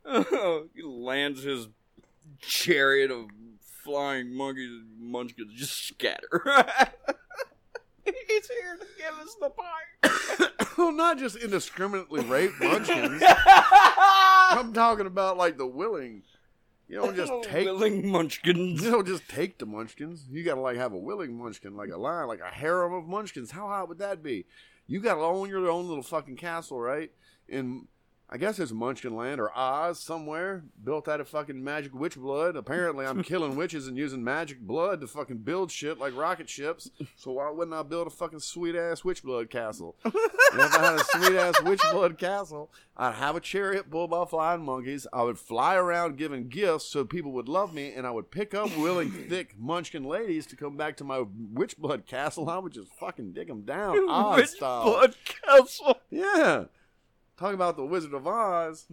[0.06, 0.68] oh.
[0.76, 1.68] He lands his
[2.42, 3.26] chariot of
[3.84, 6.42] flying monkeys and munchkins just scatter.
[8.06, 10.52] He's here to give us the pipe.
[10.78, 13.24] well, not just indiscriminately rape munchkins.
[13.48, 16.24] I'm talking about like the willing.
[16.88, 18.82] You don't just oh, take willing munchkins.
[18.82, 20.26] You don't just take the munchkins.
[20.30, 23.52] You gotta like have a willing munchkin, like a line, like a harem of munchkins.
[23.52, 24.46] How hot would that be?
[24.88, 27.12] You gotta own your own little fucking castle, right?
[27.48, 27.88] In
[28.34, 32.56] I guess it's Munchkin Land or Oz somewhere, built out of fucking magic witch blood.
[32.56, 36.90] Apparently, I'm killing witches and using magic blood to fucking build shit like rocket ships.
[37.16, 39.96] So why wouldn't I build a fucking sweet ass witch blood castle?
[40.54, 44.12] And if I had a sweet ass witch blood castle, I'd have a chariot pulled
[44.12, 45.08] by flying monkeys.
[45.12, 48.54] I would fly around giving gifts so people would love me, and I would pick
[48.54, 51.24] up willing, thick munchkin ladies to come back to my
[51.54, 52.52] witch blood castle.
[52.52, 54.84] I would just fucking dig them down, Oz Which style.
[54.84, 55.98] blood castle?
[56.12, 56.66] Yeah.
[57.44, 58.86] Talk about the Wizard of Oz.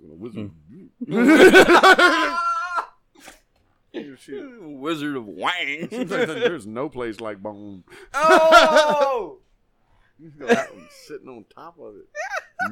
[0.00, 0.50] Wizard.
[1.06, 1.12] Hmm.
[3.92, 4.44] You're Shit.
[4.62, 5.88] Wizard of Wang.
[5.90, 7.84] There's no place like bone.
[8.14, 9.40] oh!
[10.18, 12.06] You feel that one sitting on top of it.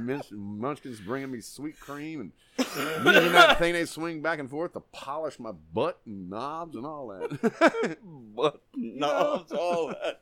[0.01, 4.75] Munch- Munchkins bringing me sweet cream and using that thing they swing back and forth
[4.75, 7.97] to polish my butt and knobs and all that.
[8.37, 10.21] But no, it's all that.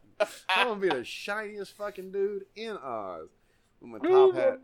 [0.49, 3.29] I'm gonna be the shiniest fucking dude in Oz.
[3.81, 4.61] With my top hat,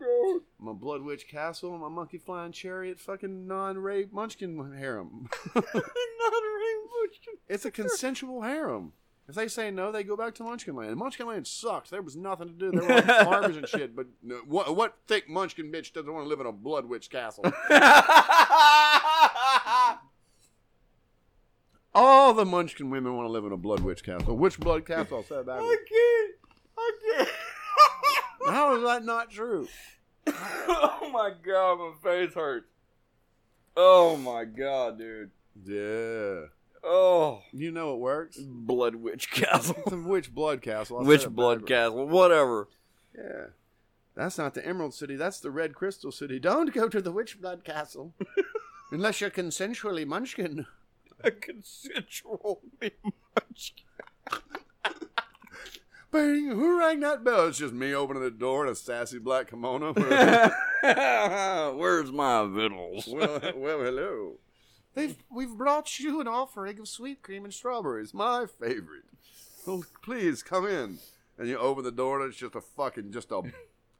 [0.59, 5.29] my Blood Witch Castle, my monkey flying chariot, fucking non-rape Munchkin harem.
[5.55, 7.33] Non-rape munchkin.
[7.47, 8.93] It's a consensual harem.
[9.27, 10.97] If they say no, they go back to Munchkin Land.
[10.97, 11.91] Munchkin Land sucked.
[11.91, 12.71] There was nothing to do.
[12.71, 13.95] There were like farmers and shit.
[13.95, 17.09] But no, what, what thick Munchkin bitch doesn't want to live in a Blood Witch
[17.09, 17.45] Castle?
[21.95, 24.35] All the Munchkin women want to live in a Blood Witch Castle.
[24.35, 25.17] Which Blood Castle?
[25.17, 25.77] I'll say it backwards.
[25.87, 26.33] can't.
[26.77, 27.29] I can't.
[28.45, 29.67] How is that not true?
[30.27, 32.67] oh my god, my face hurts.
[33.75, 35.31] Oh my god, dude.
[35.65, 36.47] Yeah.
[36.83, 37.41] Oh.
[37.51, 38.37] You know it works.
[38.37, 39.81] Blood Witch Castle.
[40.05, 40.99] Witch blood castle.
[40.99, 41.69] I'll Witch Blood backwards.
[41.69, 42.07] Castle.
[42.07, 42.67] Whatever.
[43.17, 43.45] Yeah.
[44.15, 45.15] That's not the Emerald City.
[45.15, 46.39] That's the Red Crystal City.
[46.39, 48.13] Don't go to the Witch Blood Castle.
[48.91, 50.67] Unless you're consensually munchkin.
[51.23, 53.85] A consensual munchkin.
[56.13, 56.45] Bang!
[56.45, 57.47] Who rang that bell?
[57.47, 59.93] It's just me opening the door in a sassy black kimono.
[61.75, 63.07] Where's my victuals?
[63.07, 64.33] well, well, hello.
[64.93, 69.05] They've, we've brought you an offering of sweet cream and strawberries, my favorite.
[69.65, 70.99] Oh, please come in.
[71.39, 73.41] And you open the door, and it's just a fucking, just a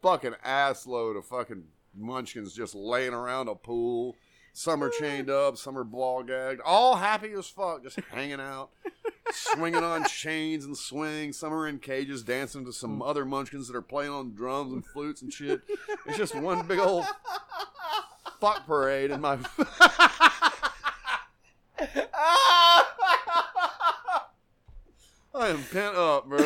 [0.03, 1.63] fucking ass load of fucking
[1.95, 4.15] munchkins just laying around a pool.
[4.53, 8.69] Some are chained up, some are ball gagged, all happy as fuck, just hanging out,
[9.33, 11.37] swinging on chains and swings.
[11.37, 14.85] Some are in cages, dancing to some other munchkins that are playing on drums and
[14.85, 15.61] flutes and shit.
[16.05, 17.05] It's just one big old
[18.39, 19.37] fuck parade in my.
[25.35, 26.37] I am pent up, bro.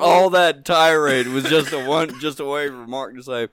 [0.00, 3.48] All that tirade was just a one, just a way for Mark to say,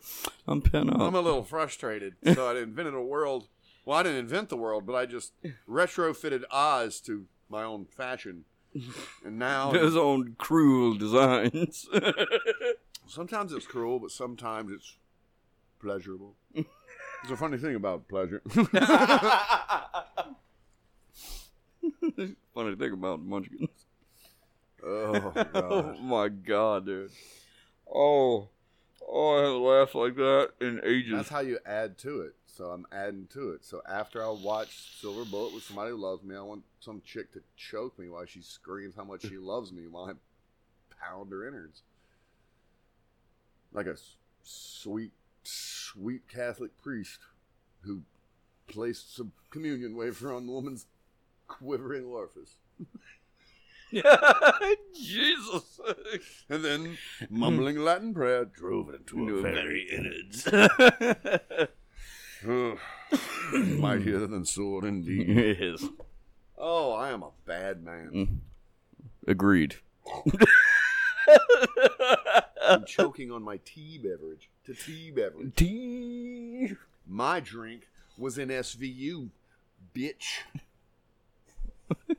[0.47, 2.16] "I'm pent up." I'm a little frustrated.
[2.34, 3.47] So I invented a world.
[3.86, 5.34] Well, I didn't invent the world, but I just
[5.70, 8.46] retrofitted Oz to my own fashion.
[9.24, 11.88] And now, His own cruel designs.
[13.08, 14.98] sometimes it's cruel, but sometimes it's
[15.80, 16.36] pleasurable.
[16.54, 18.42] It's a funny thing about pleasure.
[22.54, 23.70] Funny thing about Munchkins.
[24.84, 26.00] oh, Oh God.
[26.02, 27.12] my god, dude.
[27.94, 28.50] Oh,
[29.08, 31.12] oh, I haven't laughed like that in ages.
[31.14, 32.36] That's how you add to it.
[32.56, 33.66] So I'm adding to it.
[33.66, 37.34] So after I watch Silver Bullet with somebody who loves me, I want some chick
[37.34, 40.14] to choke me while she screams how much she loves me while I
[41.06, 41.82] pound her innards.
[43.74, 43.97] Like a
[44.41, 45.12] sweet,
[45.43, 47.20] sweet Catholic priest
[47.82, 48.03] who
[48.68, 50.86] placed some communion wafer on the woman's
[51.49, 52.56] quivering orifice.
[54.95, 55.80] Jesus.
[56.49, 56.97] And then,
[57.30, 60.47] mumbling Latin prayer, drove it into a very innards.
[62.44, 65.28] Mightier than sword indeed.
[65.60, 65.86] yes.
[66.58, 68.12] Oh, I am a bad man.
[68.14, 68.38] Mm.
[69.28, 69.76] Agreed.
[72.62, 74.50] I'm choking on my tea beverage.
[74.66, 75.56] To tea beverage.
[75.56, 76.76] Tea.
[77.08, 79.30] My drink was in SVU,
[79.94, 80.40] bitch.
[82.10, 82.16] I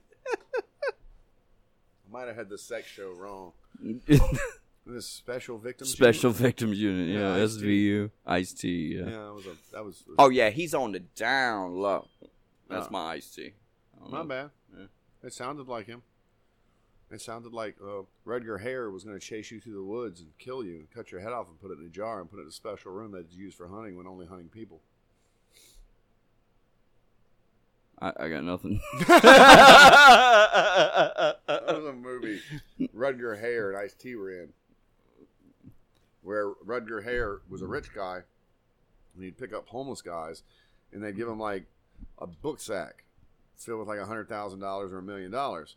[2.11, 3.53] might have had the sex show wrong.
[4.87, 5.91] This special victims.
[5.91, 6.37] Special unit?
[6.43, 7.09] victims unit.
[7.09, 7.45] Yeah, Yeah.
[7.45, 8.11] SVU.
[8.25, 8.95] Ice T.
[8.97, 9.05] Yeah.
[9.07, 10.05] Yeah, that was a that was.
[10.19, 12.07] Oh yeah, he's on the down low.
[12.69, 12.91] That's Oh.
[12.93, 13.55] my Ice T.
[14.09, 14.51] my bad.
[14.77, 14.85] Yeah.
[15.25, 16.03] It sounded like him.
[17.11, 20.37] It sounded like uh, Rutger Hauer was going to chase you through the woods and
[20.39, 22.39] kill you and cut your head off and put it in a jar and put
[22.39, 24.81] it in a special room that's used for hunting when only hunting people.
[28.01, 28.81] I, I got nothing.
[31.47, 32.41] That was a movie
[32.95, 34.49] Rutger Hauer and Ice T were in,
[36.27, 37.75] where Rutger Hauer was a mm-hmm.
[37.75, 38.23] rich guy,
[39.15, 40.43] and he'd pick up homeless guys,
[40.93, 41.67] and they'd give him like
[42.19, 43.05] a book sack
[43.57, 45.77] filled with like a hundred thousand dollars or a million dollars,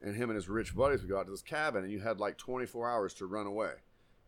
[0.00, 2.18] and him and his rich buddies would go out to this cabin, and you had
[2.18, 3.72] like twenty four hours to run away,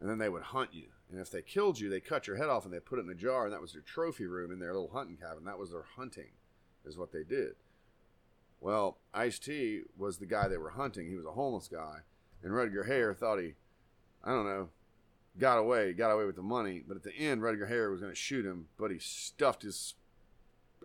[0.00, 2.50] and then they would hunt you, and if they killed you, they cut your head
[2.50, 4.58] off and they put it in a jar, and that was their trophy room in
[4.58, 5.44] their little hunting cabin.
[5.46, 6.32] That was their hunting,
[6.84, 7.54] is what they did.
[8.60, 11.08] Well, Ice T was the guy they were hunting.
[11.08, 12.00] He was a homeless guy,
[12.42, 13.54] and Rutger Hauer thought he,
[14.22, 14.68] I don't know,
[15.38, 16.82] got away, got away with the money.
[16.86, 19.94] But at the end, Rutger Hauer was going to shoot him, but he stuffed his,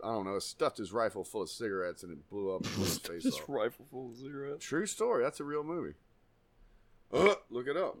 [0.02, 2.84] I don't know, stuffed his rifle full of cigarettes, and it blew up and blew
[2.84, 3.44] his face This off.
[3.48, 4.64] rifle full of cigarettes.
[4.64, 5.22] True story.
[5.22, 5.94] That's a real movie.
[7.12, 7.98] Uh, look it up.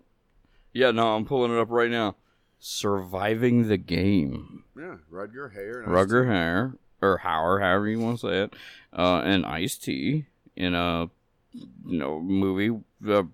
[0.72, 2.16] Yeah, no, I'm pulling it up right now.
[2.60, 4.64] Surviving the game.
[4.76, 5.78] Yeah, Rutger Hauer.
[5.84, 5.90] And Ice-T.
[5.92, 6.74] Rugger Hare.
[7.02, 8.54] or however, however you want to say it,
[8.92, 10.26] uh, and Ice T
[10.56, 11.08] in a
[11.52, 12.78] you know movie,
[13.08, 13.26] a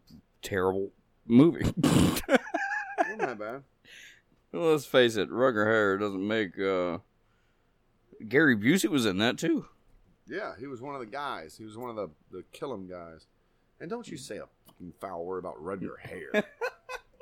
[0.43, 0.93] terrible
[1.27, 1.67] movie.
[3.35, 3.63] Bad?
[4.53, 6.59] Well, Let's face it, Rugger Hair doesn't make.
[6.59, 6.99] uh
[8.29, 9.67] Gary Busey was in that too.
[10.27, 11.57] Yeah, he was one of the guys.
[11.57, 13.27] He was one of the the kill 'em guys.
[13.81, 16.45] And don't you say a fucking foul word about Rudger Hair.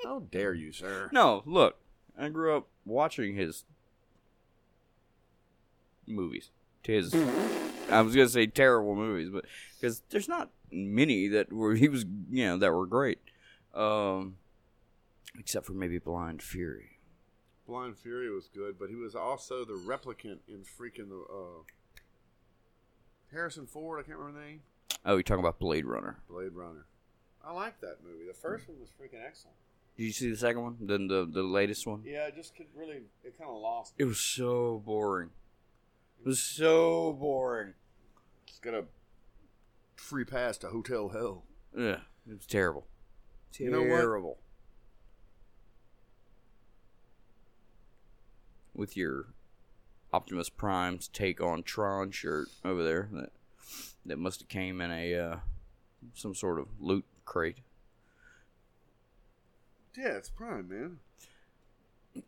[0.05, 1.09] How dare you, sir?
[1.13, 1.77] No, look,
[2.17, 3.65] I grew up watching his
[6.07, 6.51] movies.
[6.83, 7.15] His,
[7.91, 9.47] I was gonna say terrible movies, but
[9.81, 13.19] because there's not many that were he was you know that were great,
[13.75, 14.37] um,
[15.39, 16.99] except for maybe Blind Fury.
[17.66, 21.62] Blind Fury was good, but he was also the replicant in freaking the uh,
[23.32, 24.01] Harrison Ford.
[24.01, 24.61] I can't remember the name.
[25.05, 26.18] Oh, you're talking about Blade Runner?
[26.28, 26.87] Blade Runner.
[27.47, 28.26] I like that movie.
[28.26, 29.57] The first one was freaking excellent.
[29.97, 30.76] Did you see the second one?
[30.80, 32.03] Then the the latest one?
[32.05, 33.03] Yeah, it just could really.
[33.22, 33.95] It kind of lost.
[33.99, 35.30] It was so boring.
[36.20, 37.74] It was so boring.
[38.49, 38.85] It's got a
[39.95, 41.45] free pass to Hotel Hell.
[41.76, 42.87] Yeah, it was terrible.
[43.59, 44.01] You know what?
[48.75, 49.27] With your
[50.12, 53.31] Optimus Prime's take on Tron shirt over there, that
[54.07, 55.37] that must have came in a uh,
[56.14, 57.59] some sort of loot crate.
[59.97, 60.68] Yeah, it's Prime,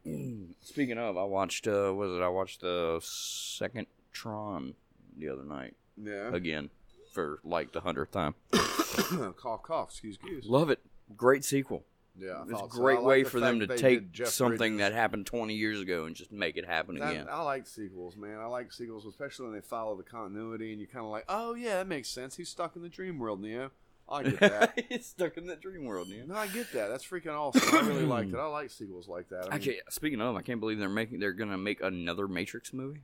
[0.04, 0.54] man.
[0.62, 1.66] Speaking of, I watched.
[1.66, 2.22] Uh, was it?
[2.22, 4.74] I watched the second Tron
[5.18, 6.32] the other night Yeah.
[6.32, 6.70] again
[7.12, 8.34] for like the hundredth time.
[8.52, 9.88] cough, cough.
[9.90, 10.46] Excuse, excuse.
[10.46, 10.80] Love it.
[11.16, 11.84] Great sequel.
[12.18, 12.66] Yeah, It's a so.
[12.68, 14.78] great like way the for them to take something Bridges.
[14.78, 17.26] that happened 20 years ago and just make it happen That- again.
[17.30, 18.38] I like sequels, man.
[18.40, 21.54] I like sequels, especially when they follow the continuity and you're kind of like, oh
[21.54, 22.36] yeah, that makes sense.
[22.36, 23.70] He's stuck in the dream world, Neo.
[24.08, 24.84] I get that.
[24.88, 26.24] He's stuck in that dream world, Neo.
[26.26, 26.88] no, I get that.
[26.88, 27.74] That's freaking awesome.
[27.74, 28.36] I really liked it.
[28.38, 29.40] I like sequels like that.
[29.40, 32.28] I mean, Actually, speaking of, them, I can't believe they're making they're gonna make another
[32.28, 33.00] Matrix movie.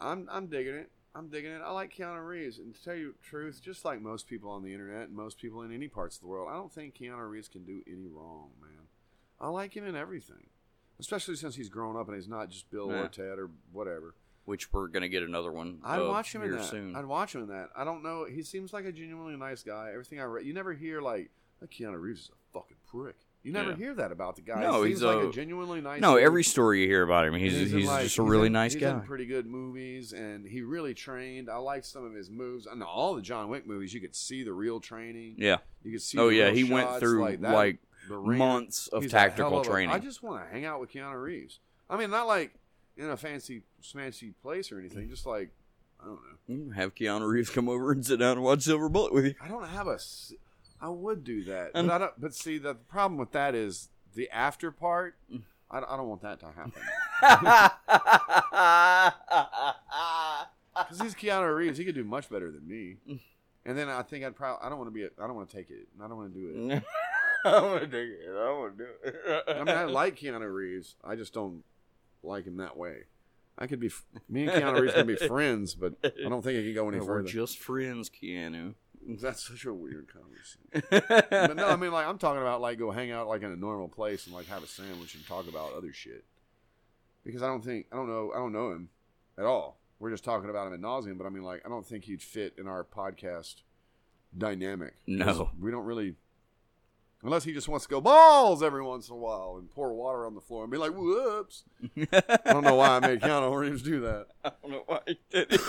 [0.00, 0.90] I'm I'm digging it.
[1.14, 1.60] I'm digging it.
[1.64, 4.62] I like Keanu Reeves, and to tell you the truth, just like most people on
[4.62, 7.28] the internet and most people in any parts of the world, I don't think Keanu
[7.28, 8.86] Reeves can do any wrong, man.
[9.40, 10.46] I like him in everything,
[11.00, 13.02] especially since he's grown up and he's not just Bill Yeah.
[13.04, 14.14] or Ted or whatever.
[14.44, 15.80] Which we're gonna get another one.
[15.84, 16.64] I'd watch him in that.
[16.64, 16.96] soon.
[16.96, 17.70] I'd watch him in that.
[17.76, 18.24] I don't know.
[18.24, 19.90] He seems like a genuinely nice guy.
[19.92, 21.30] Everything I read, you never hear like,
[21.60, 23.76] "That Keanu Reeves is a fucking prick." You never Yeah.
[23.76, 24.60] hear that about the guy.
[24.60, 26.00] No, he he's like a- genuinely nice.
[26.02, 26.24] no, dude.
[26.24, 28.52] every story you hear about him, he's And he's, like- just a he's really in-
[28.52, 28.98] nice he's guy.
[28.98, 31.48] pretty good movies, and he really trained.
[31.48, 32.66] I like some of his moves.
[32.70, 33.94] I know all the John Wick movies.
[33.94, 35.36] You could see the real training.
[35.38, 35.58] yeah.
[35.82, 36.18] You could see.
[36.18, 37.78] Oh yeah, he went through like, like,
[38.08, 38.18] that.
[38.18, 39.94] ring- months of he's tactical of a- training.
[39.94, 41.60] I just want to hang out with Keanu Reeves.
[41.88, 42.52] I mean, not like
[42.98, 45.08] in a fancy, fancy place or anything.
[45.08, 45.48] Just like
[45.98, 46.18] I don't
[46.48, 46.54] know.
[46.54, 49.34] Mm, Have Keanu Reeves come over and sit down and watch Silver Bullet with you.
[49.40, 49.98] I don't have a.
[50.80, 52.20] I would do that, Um, but I don't.
[52.20, 55.16] But see, the problem with that is the after part.
[55.70, 56.82] I, I don't want that to happen
[60.74, 61.78] because he's Keanu Reeves.
[61.78, 62.96] He could do much better than me.
[63.64, 64.64] And then I think I'd probably.
[64.64, 65.04] I don't want to be.
[65.04, 65.86] A, I don't want to take it.
[66.02, 66.82] I don't want to do it.
[67.44, 68.18] I don't want to do it.
[68.30, 69.44] I don't want to do it.
[69.48, 70.96] I mean, I like Keanu Reeves.
[71.04, 71.62] I just don't
[72.22, 73.04] like him that way.
[73.58, 73.90] I could be.
[74.28, 76.98] Me and Keanu Reeves can be friends, but I don't think it can go any
[76.98, 77.28] No, we're further.
[77.28, 78.74] just friends, Keanu.
[79.06, 81.26] That's such a weird conversation.
[81.30, 83.56] but no, I mean, like I'm talking about like go hang out like in a
[83.56, 86.24] normal place and like have a sandwich and talk about other shit.
[87.24, 88.90] Because I don't think I don't know I don't know him
[89.38, 89.78] at all.
[89.98, 92.22] We're just talking about him ad nauseam, but I mean, like I don't think he'd
[92.22, 93.56] fit in our podcast
[94.36, 94.94] dynamic.
[95.06, 95.50] No.
[95.60, 96.14] we don't really.
[97.22, 100.24] Unless he just wants to go balls every once in a while and pour water
[100.24, 101.64] on the floor and be like, "Whoops!"
[102.12, 104.28] I don't know why I made Keanu Reeves do that.
[104.44, 105.60] I don't know why he did it.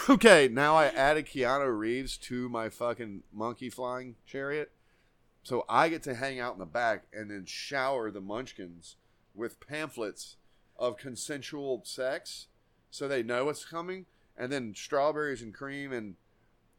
[0.10, 4.70] okay, now I added Keanu Reeves to my fucking monkey flying chariot.
[5.42, 8.96] So I get to hang out in the back and then shower the munchkins
[9.34, 10.36] with pamphlets
[10.76, 12.48] of consensual sex
[12.90, 14.04] so they know what's coming.
[14.36, 16.16] And then strawberries and cream and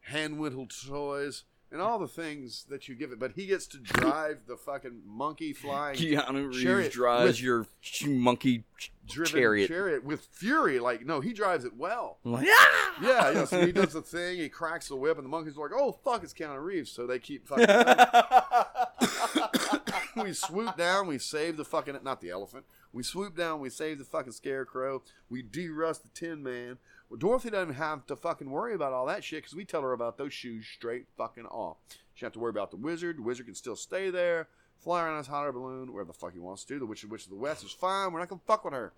[0.02, 3.18] hand whittled toys and all the things that you give it.
[3.18, 7.66] But he gets to drive the fucking monkey flying Keanu Reeves drives your
[8.06, 8.64] monkey
[9.06, 9.68] chariot.
[9.68, 10.78] chariot with fury.
[10.78, 12.18] Like, no, he drives it well.
[12.24, 12.94] Like, ah!
[13.00, 13.44] Yeah, yeah.
[13.44, 14.38] So he does the thing.
[14.38, 17.06] He cracks the whip, and the monkeys are like, "Oh fuck, it's Keanu Reeves." So
[17.06, 17.66] they keep fucking.
[20.16, 21.06] we swoop down.
[21.06, 22.64] We save the fucking not the elephant.
[22.92, 23.60] We swoop down.
[23.60, 25.02] We save the fucking scarecrow.
[25.28, 26.78] We de-rust the Tin Man.
[27.10, 29.92] Well, Dorothy doesn't have to fucking worry about all that shit because we tell her
[29.92, 31.78] about those shoes straight fucking off.
[32.14, 33.18] She have to worry about the wizard.
[33.18, 34.48] The wizard can still stay there,
[34.78, 36.78] fly around his hot air balloon, wherever the fuck he wants to.
[36.78, 38.12] The witch, witch of the west is fine.
[38.12, 38.92] We're not gonna fuck with her.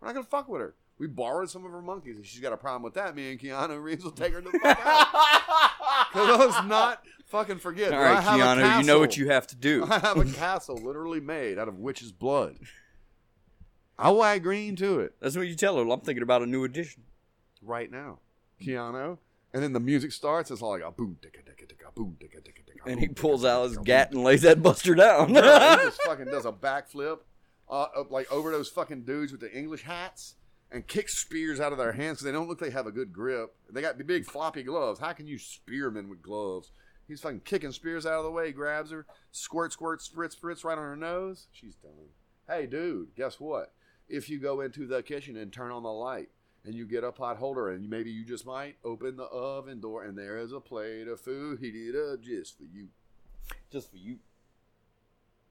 [0.00, 0.74] We're not gonna fuck with her.
[0.98, 2.18] We borrowed some of her monkeys.
[2.18, 4.50] If she's got a problem with that, me and Keanu Reeves will take her to
[4.50, 5.06] the fuck out.
[6.12, 7.92] Because let's not fucking forget.
[7.92, 9.84] All I right, Keanu, you know what you have to do.
[9.90, 12.56] I have a castle literally made out of witch's blood.
[13.98, 15.14] I'll add green to it.
[15.20, 15.90] That's what you tell her.
[15.90, 17.02] I'm thinking about a new edition.
[17.64, 18.18] Right now.
[18.62, 19.18] Keanu.
[19.52, 20.50] And then the music starts.
[20.50, 22.90] It's all like a boom, ticka, ticka, ticka, boom, ticka, ticka, ticka.
[22.90, 25.32] And he pulls out his gat and lays that buster down.
[25.32, 27.20] Yeah, he just fucking does a backflip,
[27.68, 30.34] uh, like over those fucking dudes with the English hats,
[30.72, 32.92] and kicks spears out of their hands because they don't look like they have a
[32.92, 33.54] good grip.
[33.70, 34.98] They got the big floppy gloves.
[34.98, 36.72] How can you spearmen with gloves?
[37.06, 38.50] He's fucking kicking spears out of the way.
[38.50, 41.46] Grabs her, squirt, squirt, spritz, spritz right on her nose.
[41.52, 41.92] She's done.
[42.48, 43.72] Hey, dude, guess what?
[44.08, 46.28] If you go into the kitchen and turn on the light,
[46.64, 50.04] and you get a pot holder, and maybe you just might open the oven door,
[50.04, 52.88] and there is a plate of food heated up uh, just for you.
[53.70, 54.18] Just for you.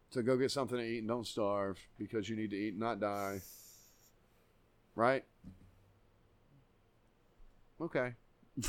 [0.09, 2.79] So go get something to eat and don't starve because you need to eat and
[2.79, 3.41] not die.
[4.95, 5.23] Right?
[7.81, 8.13] Okay.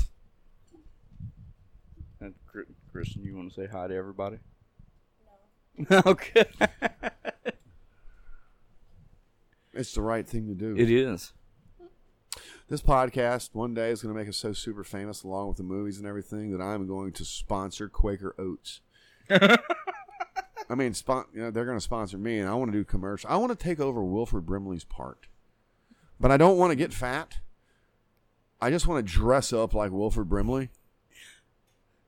[2.21, 2.35] And
[2.91, 4.39] Kristen, you want to say hi to everybody?
[5.91, 6.03] No.
[6.07, 6.47] okay.
[9.75, 10.75] It's the right thing to do.
[10.75, 11.35] it is.
[12.69, 15.63] This podcast one day is going to make us so super famous, along with the
[15.63, 18.81] movies and everything, that I'm going to sponsor Quaker Oats.
[19.31, 22.85] I mean, spon- you know, they're going to sponsor me, and I want to do
[22.85, 23.29] commercial.
[23.29, 25.27] I want to take over Wilford Brimley's part,
[26.19, 27.39] but I don't want to get fat.
[28.63, 30.71] I just want to dress up like Wilford Brimley,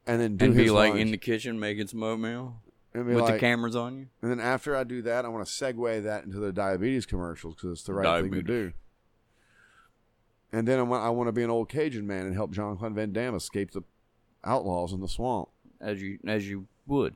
[0.06, 1.02] and then do and be like lines.
[1.02, 2.62] in the kitchen making some oatmeal
[2.94, 4.06] with the cameras on you.
[4.22, 7.56] And then after I do that, I want to segue that into the diabetes commercials
[7.56, 8.72] because it's the right thing to do.
[10.56, 12.94] And then I want, I want to be an old Cajun man and help Jean-Claude
[12.94, 13.82] Van Damme escape the
[14.42, 15.50] outlaws in the swamp.
[15.82, 17.14] As you as you would.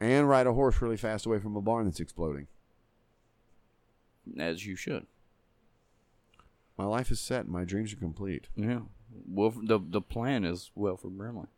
[0.00, 2.46] And ride a horse really fast away from a barn that's exploding.
[4.38, 5.06] As you should.
[6.78, 8.46] My life is set my dreams are complete.
[8.56, 8.80] Yeah.
[9.28, 11.48] Well, the the plan is Wilford Brimley.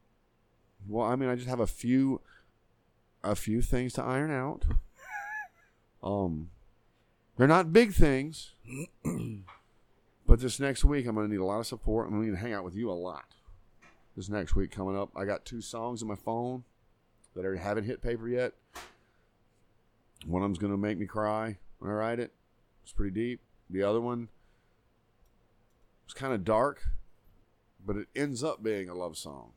[0.88, 2.20] Well, I mean, I just have a few,
[3.22, 4.64] a few things to iron out.
[6.04, 6.50] Um,
[7.36, 8.54] they're not big things,
[10.32, 12.06] but this next week I'm going to need a lot of support.
[12.06, 13.26] I'm going to need to hang out with you a lot.
[14.16, 16.64] This next week coming up, I got two songs on my phone
[17.36, 18.54] that I haven't hit paper yet.
[20.24, 22.32] One of them's going to make me cry when I write it.
[22.82, 23.40] It's pretty deep.
[23.68, 24.30] The other one
[26.08, 26.80] is kind of dark,
[27.84, 29.52] but it ends up being a love song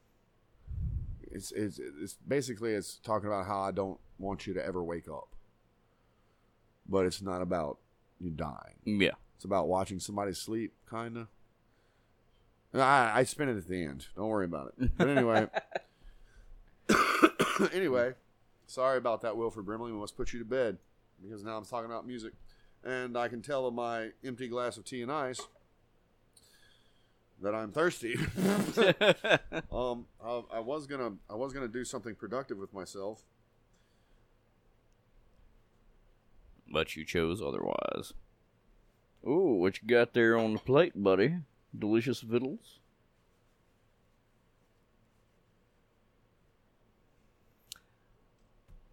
[1.32, 5.08] it's, it's it's basically it's talking about how I don't want you to ever wake
[5.08, 5.30] up.
[6.86, 7.78] But it's not about
[8.20, 8.76] you dying.
[8.84, 9.12] Yeah.
[9.46, 11.28] It's about watching somebody sleep, kind of.
[12.74, 14.08] I I spin it at the end.
[14.16, 14.98] Don't worry about it.
[14.98, 15.48] But anyway,
[17.72, 18.14] anyway,
[18.66, 19.92] sorry about that, Wilford Brimley.
[19.92, 20.80] We must put you to bed
[21.22, 22.34] because now I'm talking about music,
[22.84, 25.42] and I can tell in my empty glass of tea and ice
[27.44, 28.16] that I'm thirsty.
[29.72, 33.24] Um, I, I was gonna, I was gonna do something productive with myself.
[36.72, 38.14] but you chose otherwise.
[39.28, 41.38] Ooh, what you got there on the plate, buddy?
[41.78, 42.80] Delicious victuals.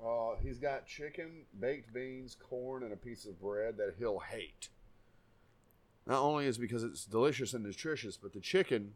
[0.03, 4.69] Uh, he's got chicken, baked beans, corn, and a piece of bread that he'll hate.
[6.07, 8.95] Not only is because it's delicious and nutritious, but the chicken,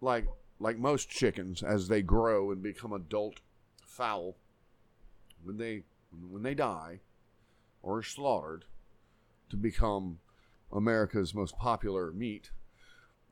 [0.00, 0.26] like
[0.58, 3.40] like most chickens, as they grow and become adult
[3.86, 4.34] fowl,
[5.44, 5.82] when they
[6.30, 7.00] when they die
[7.82, 8.64] or are slaughtered
[9.50, 10.18] to become
[10.72, 12.50] America's most popular meat,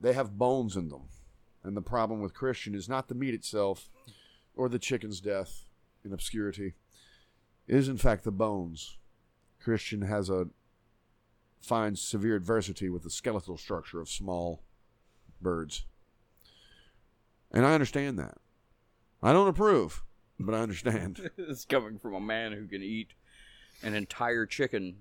[0.01, 1.09] they have bones in them.
[1.65, 3.89] And the problem with Christian is not the meat itself
[4.55, 5.65] or the chicken's death
[6.05, 6.75] in obscurity.
[7.69, 8.99] It is in fact the bones.
[9.61, 10.49] Christian has a
[11.61, 14.65] finds severe adversity with the skeletal structure of small
[15.41, 15.85] birds.
[17.53, 18.39] And I understand that.
[19.23, 20.03] I don't approve,
[20.41, 21.31] but I understand.
[21.39, 23.13] it's coming from a man who can eat
[23.83, 24.97] an entire chicken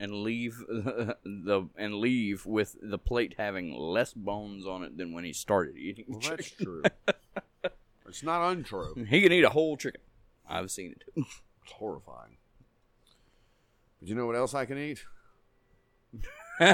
[0.00, 5.24] and leave the and leave with the plate having less bones on it than when
[5.24, 6.82] he started eating well, that's true.
[8.08, 8.94] it's not untrue.
[9.08, 10.00] He can eat a whole chicken.
[10.48, 11.02] I've seen it.
[11.14, 11.24] Too.
[11.64, 12.38] It's horrifying.
[14.00, 15.04] But you know what else I can eat?
[16.60, 16.66] You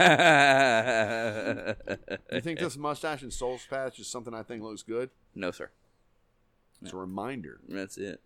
[2.40, 5.10] think this mustache and soul patch is something I think looks good?
[5.34, 5.70] no, sir.
[6.80, 7.58] It's a reminder.
[7.68, 8.20] That's it.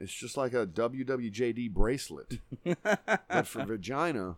[0.00, 4.36] It's just like a WWJD bracelet, but for vagina,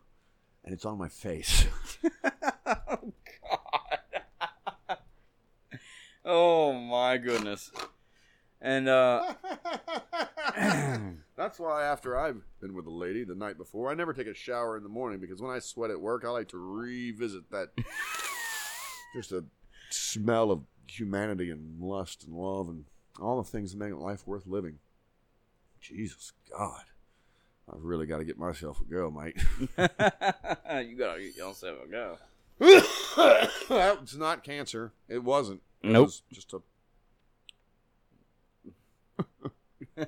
[0.65, 1.67] and it's on my face.
[2.65, 3.13] Oh
[4.89, 4.99] God!
[6.25, 7.71] oh my goodness.
[8.61, 9.35] And uh
[11.37, 14.35] That's why after I've been with a lady the night before, I never take a
[14.35, 17.71] shower in the morning because when I sweat at work, I like to revisit that
[19.15, 19.45] just a
[19.91, 22.85] smell of humanity and lust and love and
[23.21, 24.79] all the things that make life worth living.
[25.83, 26.83] Jesus God.
[27.73, 29.37] I've really got to get myself a girl, mate.
[29.79, 32.19] you gotta get yourself a go.
[33.69, 34.93] That's not cancer.
[35.09, 35.61] It wasn't.
[35.83, 36.07] It Nope.
[36.07, 36.63] was just a.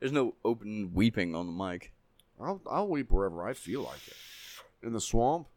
[0.00, 1.92] There's no open weeping on the mic.
[2.40, 4.14] I'll I'll weep wherever I feel like it.
[4.86, 5.48] In the swamp,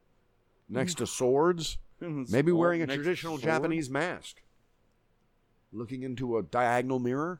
[0.68, 3.38] next to swords, maybe wearing a traditional?
[3.38, 4.42] Japanese mask.
[5.72, 7.40] Looking into a diagonal mirror.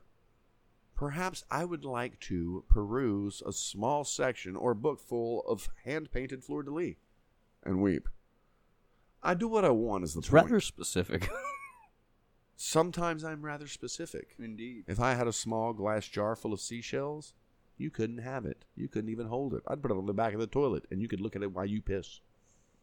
[1.02, 6.44] Perhaps I would like to peruse a small section or book full of hand painted
[6.44, 6.94] fleur de lis
[7.64, 8.08] and weep.
[9.20, 10.44] I do what I want is the It's point.
[10.44, 11.28] rather specific.
[12.56, 14.36] Sometimes I'm rather specific.
[14.38, 14.84] Indeed.
[14.86, 17.34] If I had a small glass jar full of seashells,
[17.76, 18.64] you couldn't have it.
[18.76, 19.64] You couldn't even hold it.
[19.66, 21.50] I'd put it on the back of the toilet and you could look at it
[21.50, 22.20] while you piss.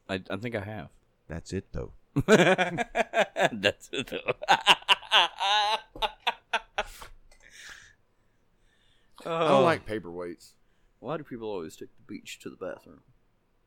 [0.10, 0.90] I, I think I have.
[1.30, 1.94] That's it though.
[2.28, 4.08] That's it.
[4.08, 4.34] though.
[9.26, 10.52] I don't like paperweights.
[11.00, 13.02] Why do people always take the beach to the bathroom?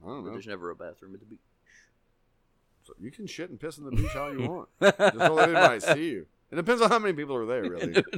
[0.03, 0.33] I don't But know.
[0.33, 1.39] there's never a bathroom at the beach.
[2.85, 4.69] So you can shit and piss on the beach all you want.
[4.83, 6.27] Just don't let anybody see you.
[6.51, 8.03] It depends on how many people are there, really.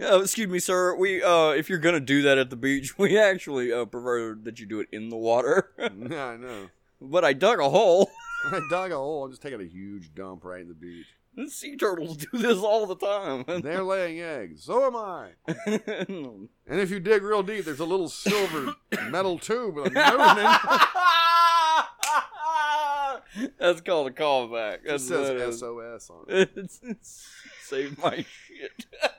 [0.00, 0.94] Uh, excuse me, sir.
[0.96, 4.58] We, uh, if you're gonna do that at the beach, we actually uh, prefer that
[4.60, 5.70] you do it in the water.
[5.78, 6.68] yeah, I know.
[7.00, 8.10] but I dug a hole.
[8.46, 9.24] I dug a hole.
[9.24, 11.06] I'm just taking a huge dump right in the beach.
[11.46, 13.44] Sea turtles do this all the time.
[13.62, 14.64] They're laying eggs.
[14.64, 15.30] So am I.
[16.66, 18.74] And if you dig real deep, there's a little silver
[19.08, 20.46] metal tube with a note in.
[23.58, 24.74] That's called a callback.
[24.74, 25.58] It That's it says.
[25.60, 26.50] SOS on it.
[26.56, 27.26] It's, it's
[27.62, 28.86] save my shit.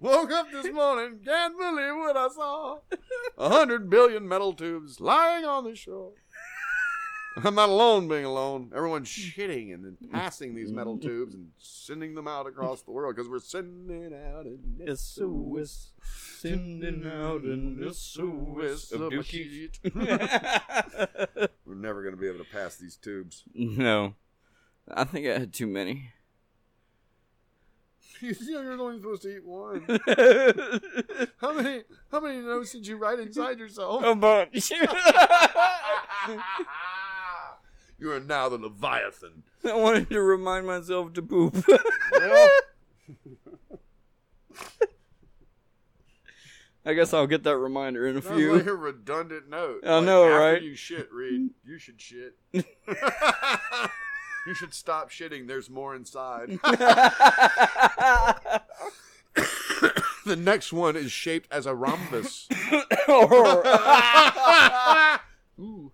[0.00, 2.78] Woke up this morning, can't believe what I saw.
[3.38, 6.12] A hundred billion metal tubes lying on the shore.
[7.44, 8.72] I'm not alone being alone.
[8.74, 9.32] Everyone's mm.
[9.32, 10.10] shitting and then mm.
[10.10, 11.02] passing these metal mm.
[11.02, 17.06] tubes and sending them out across the world because we're sending out an SOS, sending
[17.06, 19.70] out an SOS of of a dookie.
[19.72, 19.78] shit.
[21.66, 23.44] We're never going to be able to pass these tubes.
[23.54, 24.14] no,
[24.90, 26.12] I think I had too many.
[28.20, 29.84] You're only supposed to eat one.
[31.38, 31.82] How many?
[32.10, 34.02] How many notes did you write inside yourself?
[34.02, 34.72] a bunch.
[37.98, 39.42] You are now the Leviathan.
[39.64, 41.56] I wanted to remind myself to poop.
[42.12, 42.48] Well,
[46.84, 48.54] I guess I'll get that reminder in a Sounds few.
[48.56, 49.80] like a redundant note.
[49.84, 50.62] I Like, know, after right?
[50.62, 51.50] You shit, Reed.
[51.64, 52.36] You should shit.
[52.52, 52.62] you
[54.54, 55.48] should stop shitting.
[55.48, 56.50] There's more inside.
[60.24, 62.48] the next one is shaped as a rhombus.
[65.58, 65.90] Ooh,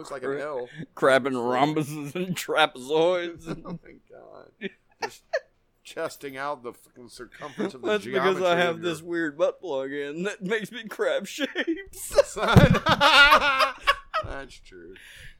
[0.00, 0.68] looks like a L.
[0.94, 3.46] Crabbing rhombuses and trapezoids.
[3.66, 4.70] Oh my god!
[5.02, 5.22] Just
[5.84, 8.34] chesting out the fucking circumference of the That's geometry.
[8.34, 11.48] because I have of this weird butt plug in that makes me crab shapes.
[14.24, 14.94] That's true.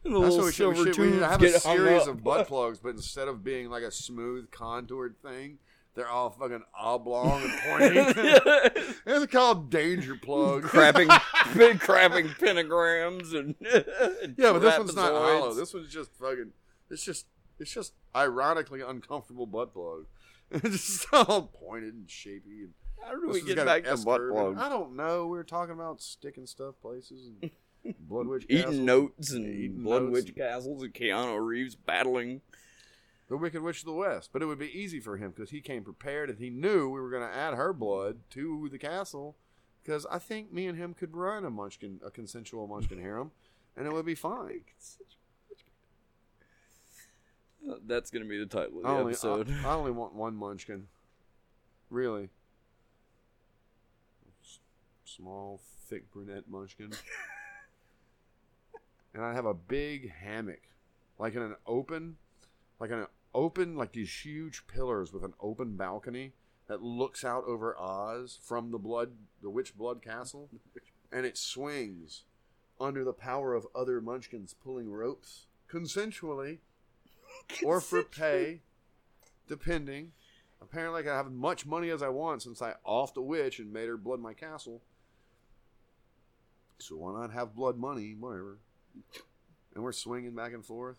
[0.05, 2.09] And the That's what we should, we should we have a series up.
[2.09, 5.59] of butt plugs, but instead of being like a smooth contoured thing,
[5.95, 7.99] they're all fucking oblong and pointy.
[9.07, 10.62] it's called danger plug.
[10.62, 11.09] crabbing,
[11.57, 15.38] big crabbing pentagrams and yeah, but this one's not trapezoids.
[15.41, 15.55] hollow.
[15.55, 16.53] This one's just fucking.
[16.91, 17.26] It's just.
[17.59, 20.07] It's just ironically uncomfortable butt plug.
[20.51, 22.62] It's just all pointed and shapy.
[22.64, 22.72] And
[23.05, 24.41] How do we get back to butt curve in it.
[24.41, 24.61] plugs?
[24.62, 25.24] I don't know.
[25.26, 27.51] We were talking about sticking stuff places and
[28.11, 28.78] Bloodwitch Eating castles.
[28.78, 30.12] notes and Eating Blood notes.
[30.12, 32.41] Witch castles and Keanu Reeves battling.
[33.31, 34.31] The Wicked Witch of the West.
[34.33, 37.01] But it would be easy for him because he came prepared and he knew we
[37.01, 39.37] were going to add her blood to the castle.
[39.83, 43.31] Because I think me and him could run a Munchkin, a consensual Munchkin harem,
[43.76, 44.61] and it would be fine.
[47.66, 49.51] Uh, That's gonna be the title of the I only, episode.
[49.64, 50.89] I, I only want one Munchkin.
[51.89, 52.28] Really.
[54.43, 54.59] S-
[55.05, 56.93] Small, thick brunette Munchkin.
[59.14, 60.61] and I have a big hammock.
[61.18, 62.16] Like in an open,
[62.78, 66.33] like in an open, like these huge pillars with an open balcony
[66.68, 69.12] that looks out over Oz from the blood,
[69.43, 70.49] the Witch Blood Castle.
[71.12, 72.22] And it swings
[72.81, 76.59] under the power of other Munchkins pulling ropes consensually
[77.64, 78.61] or for pay,
[79.49, 80.12] depending.
[80.62, 83.59] Apparently, I can have as much money as I want since I offed a witch
[83.59, 84.83] and made her blood my castle.
[86.78, 88.59] So why not have blood money, whatever?
[89.74, 90.97] And we're swinging back and forth.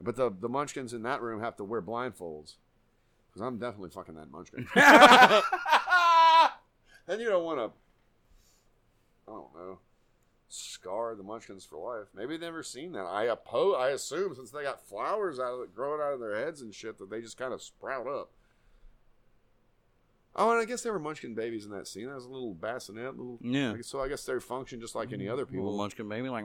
[0.00, 2.54] But the the munchkins in that room have to wear blindfolds.
[3.28, 4.66] Because I'm definitely fucking that munchkin.
[7.06, 7.70] and you don't want to,
[9.28, 9.78] I don't know,
[10.48, 12.08] scar the munchkins for life.
[12.14, 13.04] Maybe they've never seen that.
[13.04, 16.36] I oppo- I assume since they got flowers out of it growing out of their
[16.36, 18.32] heads and shit that they just kind of sprout up.
[20.36, 22.06] Oh, and I guess they were munchkin babies in that scene.
[22.06, 23.38] That was a little bassinet, little.
[23.42, 23.74] Yeah.
[23.82, 25.76] So I guess they function just like any mm, other Little people.
[25.76, 26.44] munchkin baby like.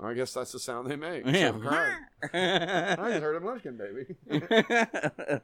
[0.00, 1.26] I guess that's the sound they make.
[1.26, 1.50] Yeah.
[1.50, 1.68] So.
[2.32, 4.14] I just heard a munchkin baby.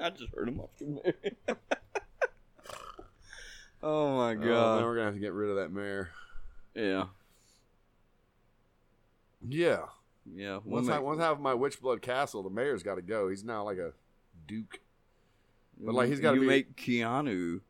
[0.00, 1.36] I just heard a munchkin baby.
[3.82, 4.82] oh my Oh, now god.
[4.84, 6.10] we're gonna have to get rid of that mayor.
[6.74, 7.06] yeah.
[9.46, 9.82] Yeah.
[10.34, 10.58] Yeah.
[10.64, 13.28] We'll Once I once I have my Witchblood Castle, the mayor's got to go.
[13.28, 13.92] He's now like a
[14.46, 14.80] duke.
[15.80, 17.60] But, like, he's gotta you be- make Keanu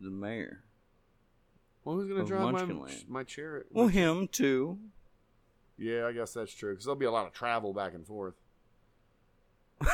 [0.00, 0.62] the mayor.
[1.84, 3.66] Well, who's gonna Of drive my my chariot?
[3.70, 4.78] Well, him too.
[5.78, 8.34] Yeah, I guess that's true because there'll be a lot of travel back and forth.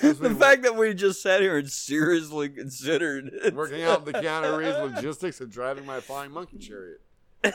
[0.00, 3.54] As we The fact that we just sat here and seriously considered it.
[3.54, 7.00] working out the Keanu Reeves logistics of driving my flying monkey chariot.
[7.42, 7.52] Dear,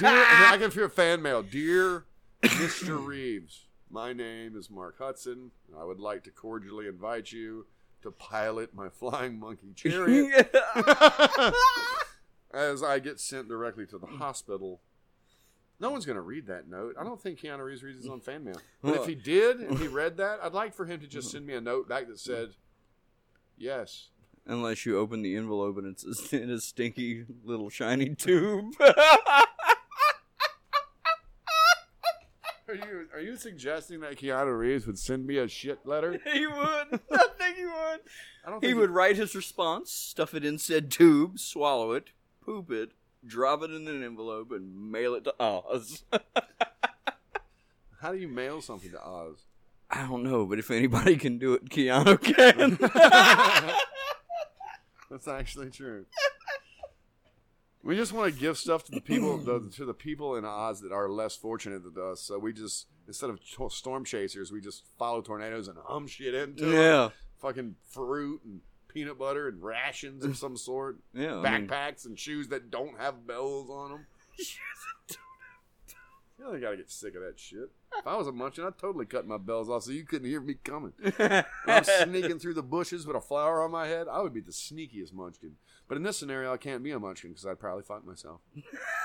[0.00, 1.42] I can feel fan mail.
[1.42, 2.04] Dear
[2.42, 3.02] Mr.
[3.04, 5.52] Reeves, my name is Mark Hudson.
[5.78, 7.66] I would like to cordially invite you
[8.02, 10.54] to pilot my flying monkey chariot
[12.52, 14.80] as I get sent directly to the hospital.
[15.78, 16.96] No one's going to read that note.
[16.98, 18.60] I don't think Keanu Reeves reads his own fan mail.
[18.82, 21.46] But if he did and he read that, I'd like for him to just send
[21.46, 22.50] me a note back that said,
[23.56, 24.10] "Yes,
[24.46, 28.74] Unless you open the envelope and it's in a stinky little shiny tube.
[32.70, 36.20] Are you are you suggesting that Keanu Reeves would send me a shit letter?
[36.32, 36.56] he would.
[37.12, 38.00] I think he would.
[38.46, 42.10] I don't He would write his response, stuff it in said tube, swallow it,
[42.40, 42.92] poop it,
[43.26, 46.04] drop it in an envelope, and mail it to Oz.
[48.00, 49.46] How do you mail something to Oz?
[49.90, 52.78] I don't know, but if anybody can do it, Keanu can.
[55.10, 56.06] That's actually true.
[57.82, 60.80] We just want to give stuff to the people the, to the people in Oz
[60.82, 62.20] that are less fortunate than us.
[62.20, 66.34] So we just instead of to- storm chasers, we just follow tornadoes and hum shit
[66.34, 67.08] into yeah.
[67.40, 71.38] fucking fruit and peanut butter and rations of some sort, Yeah.
[71.38, 74.06] I mean- backpacks and shoes that don't have bells on them.
[76.42, 77.70] Yeah, they gotta get sick of that shit.
[77.98, 80.40] If I was a munchkin, I'd totally cut my bells off so you couldn't hear
[80.40, 80.92] me coming.
[81.66, 84.50] I'm sneaking through the bushes with a flower on my head, I would be the
[84.50, 85.56] sneakiest munchkin.
[85.90, 88.40] But in this scenario, I can't be a munchkin because I'd probably fuck myself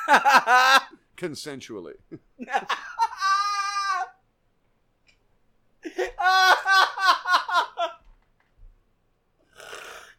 [1.17, 1.95] consensually.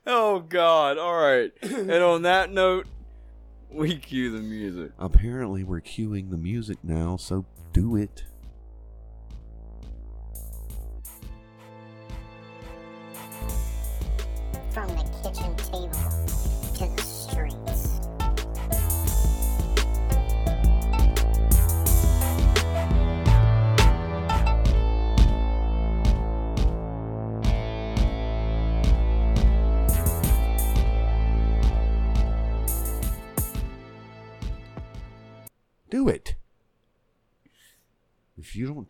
[0.09, 0.99] oh God!
[0.99, 1.53] All right.
[1.63, 2.89] and on that note,
[3.71, 4.91] we cue the music.
[4.99, 8.25] Apparently, we're cueing the music now, so do it.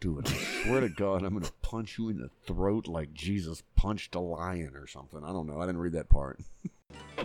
[0.00, 2.86] Don't do it, I swear to God, I'm going to punch you in the throat
[2.86, 5.22] like Jesus punched a lion or something.
[5.24, 5.60] I don't know.
[5.60, 6.40] I didn't read that part.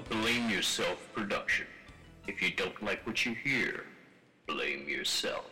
[0.10, 1.68] Blame yourself production.
[2.28, 3.86] If you don't like what you hear,
[4.48, 5.46] blame yourself.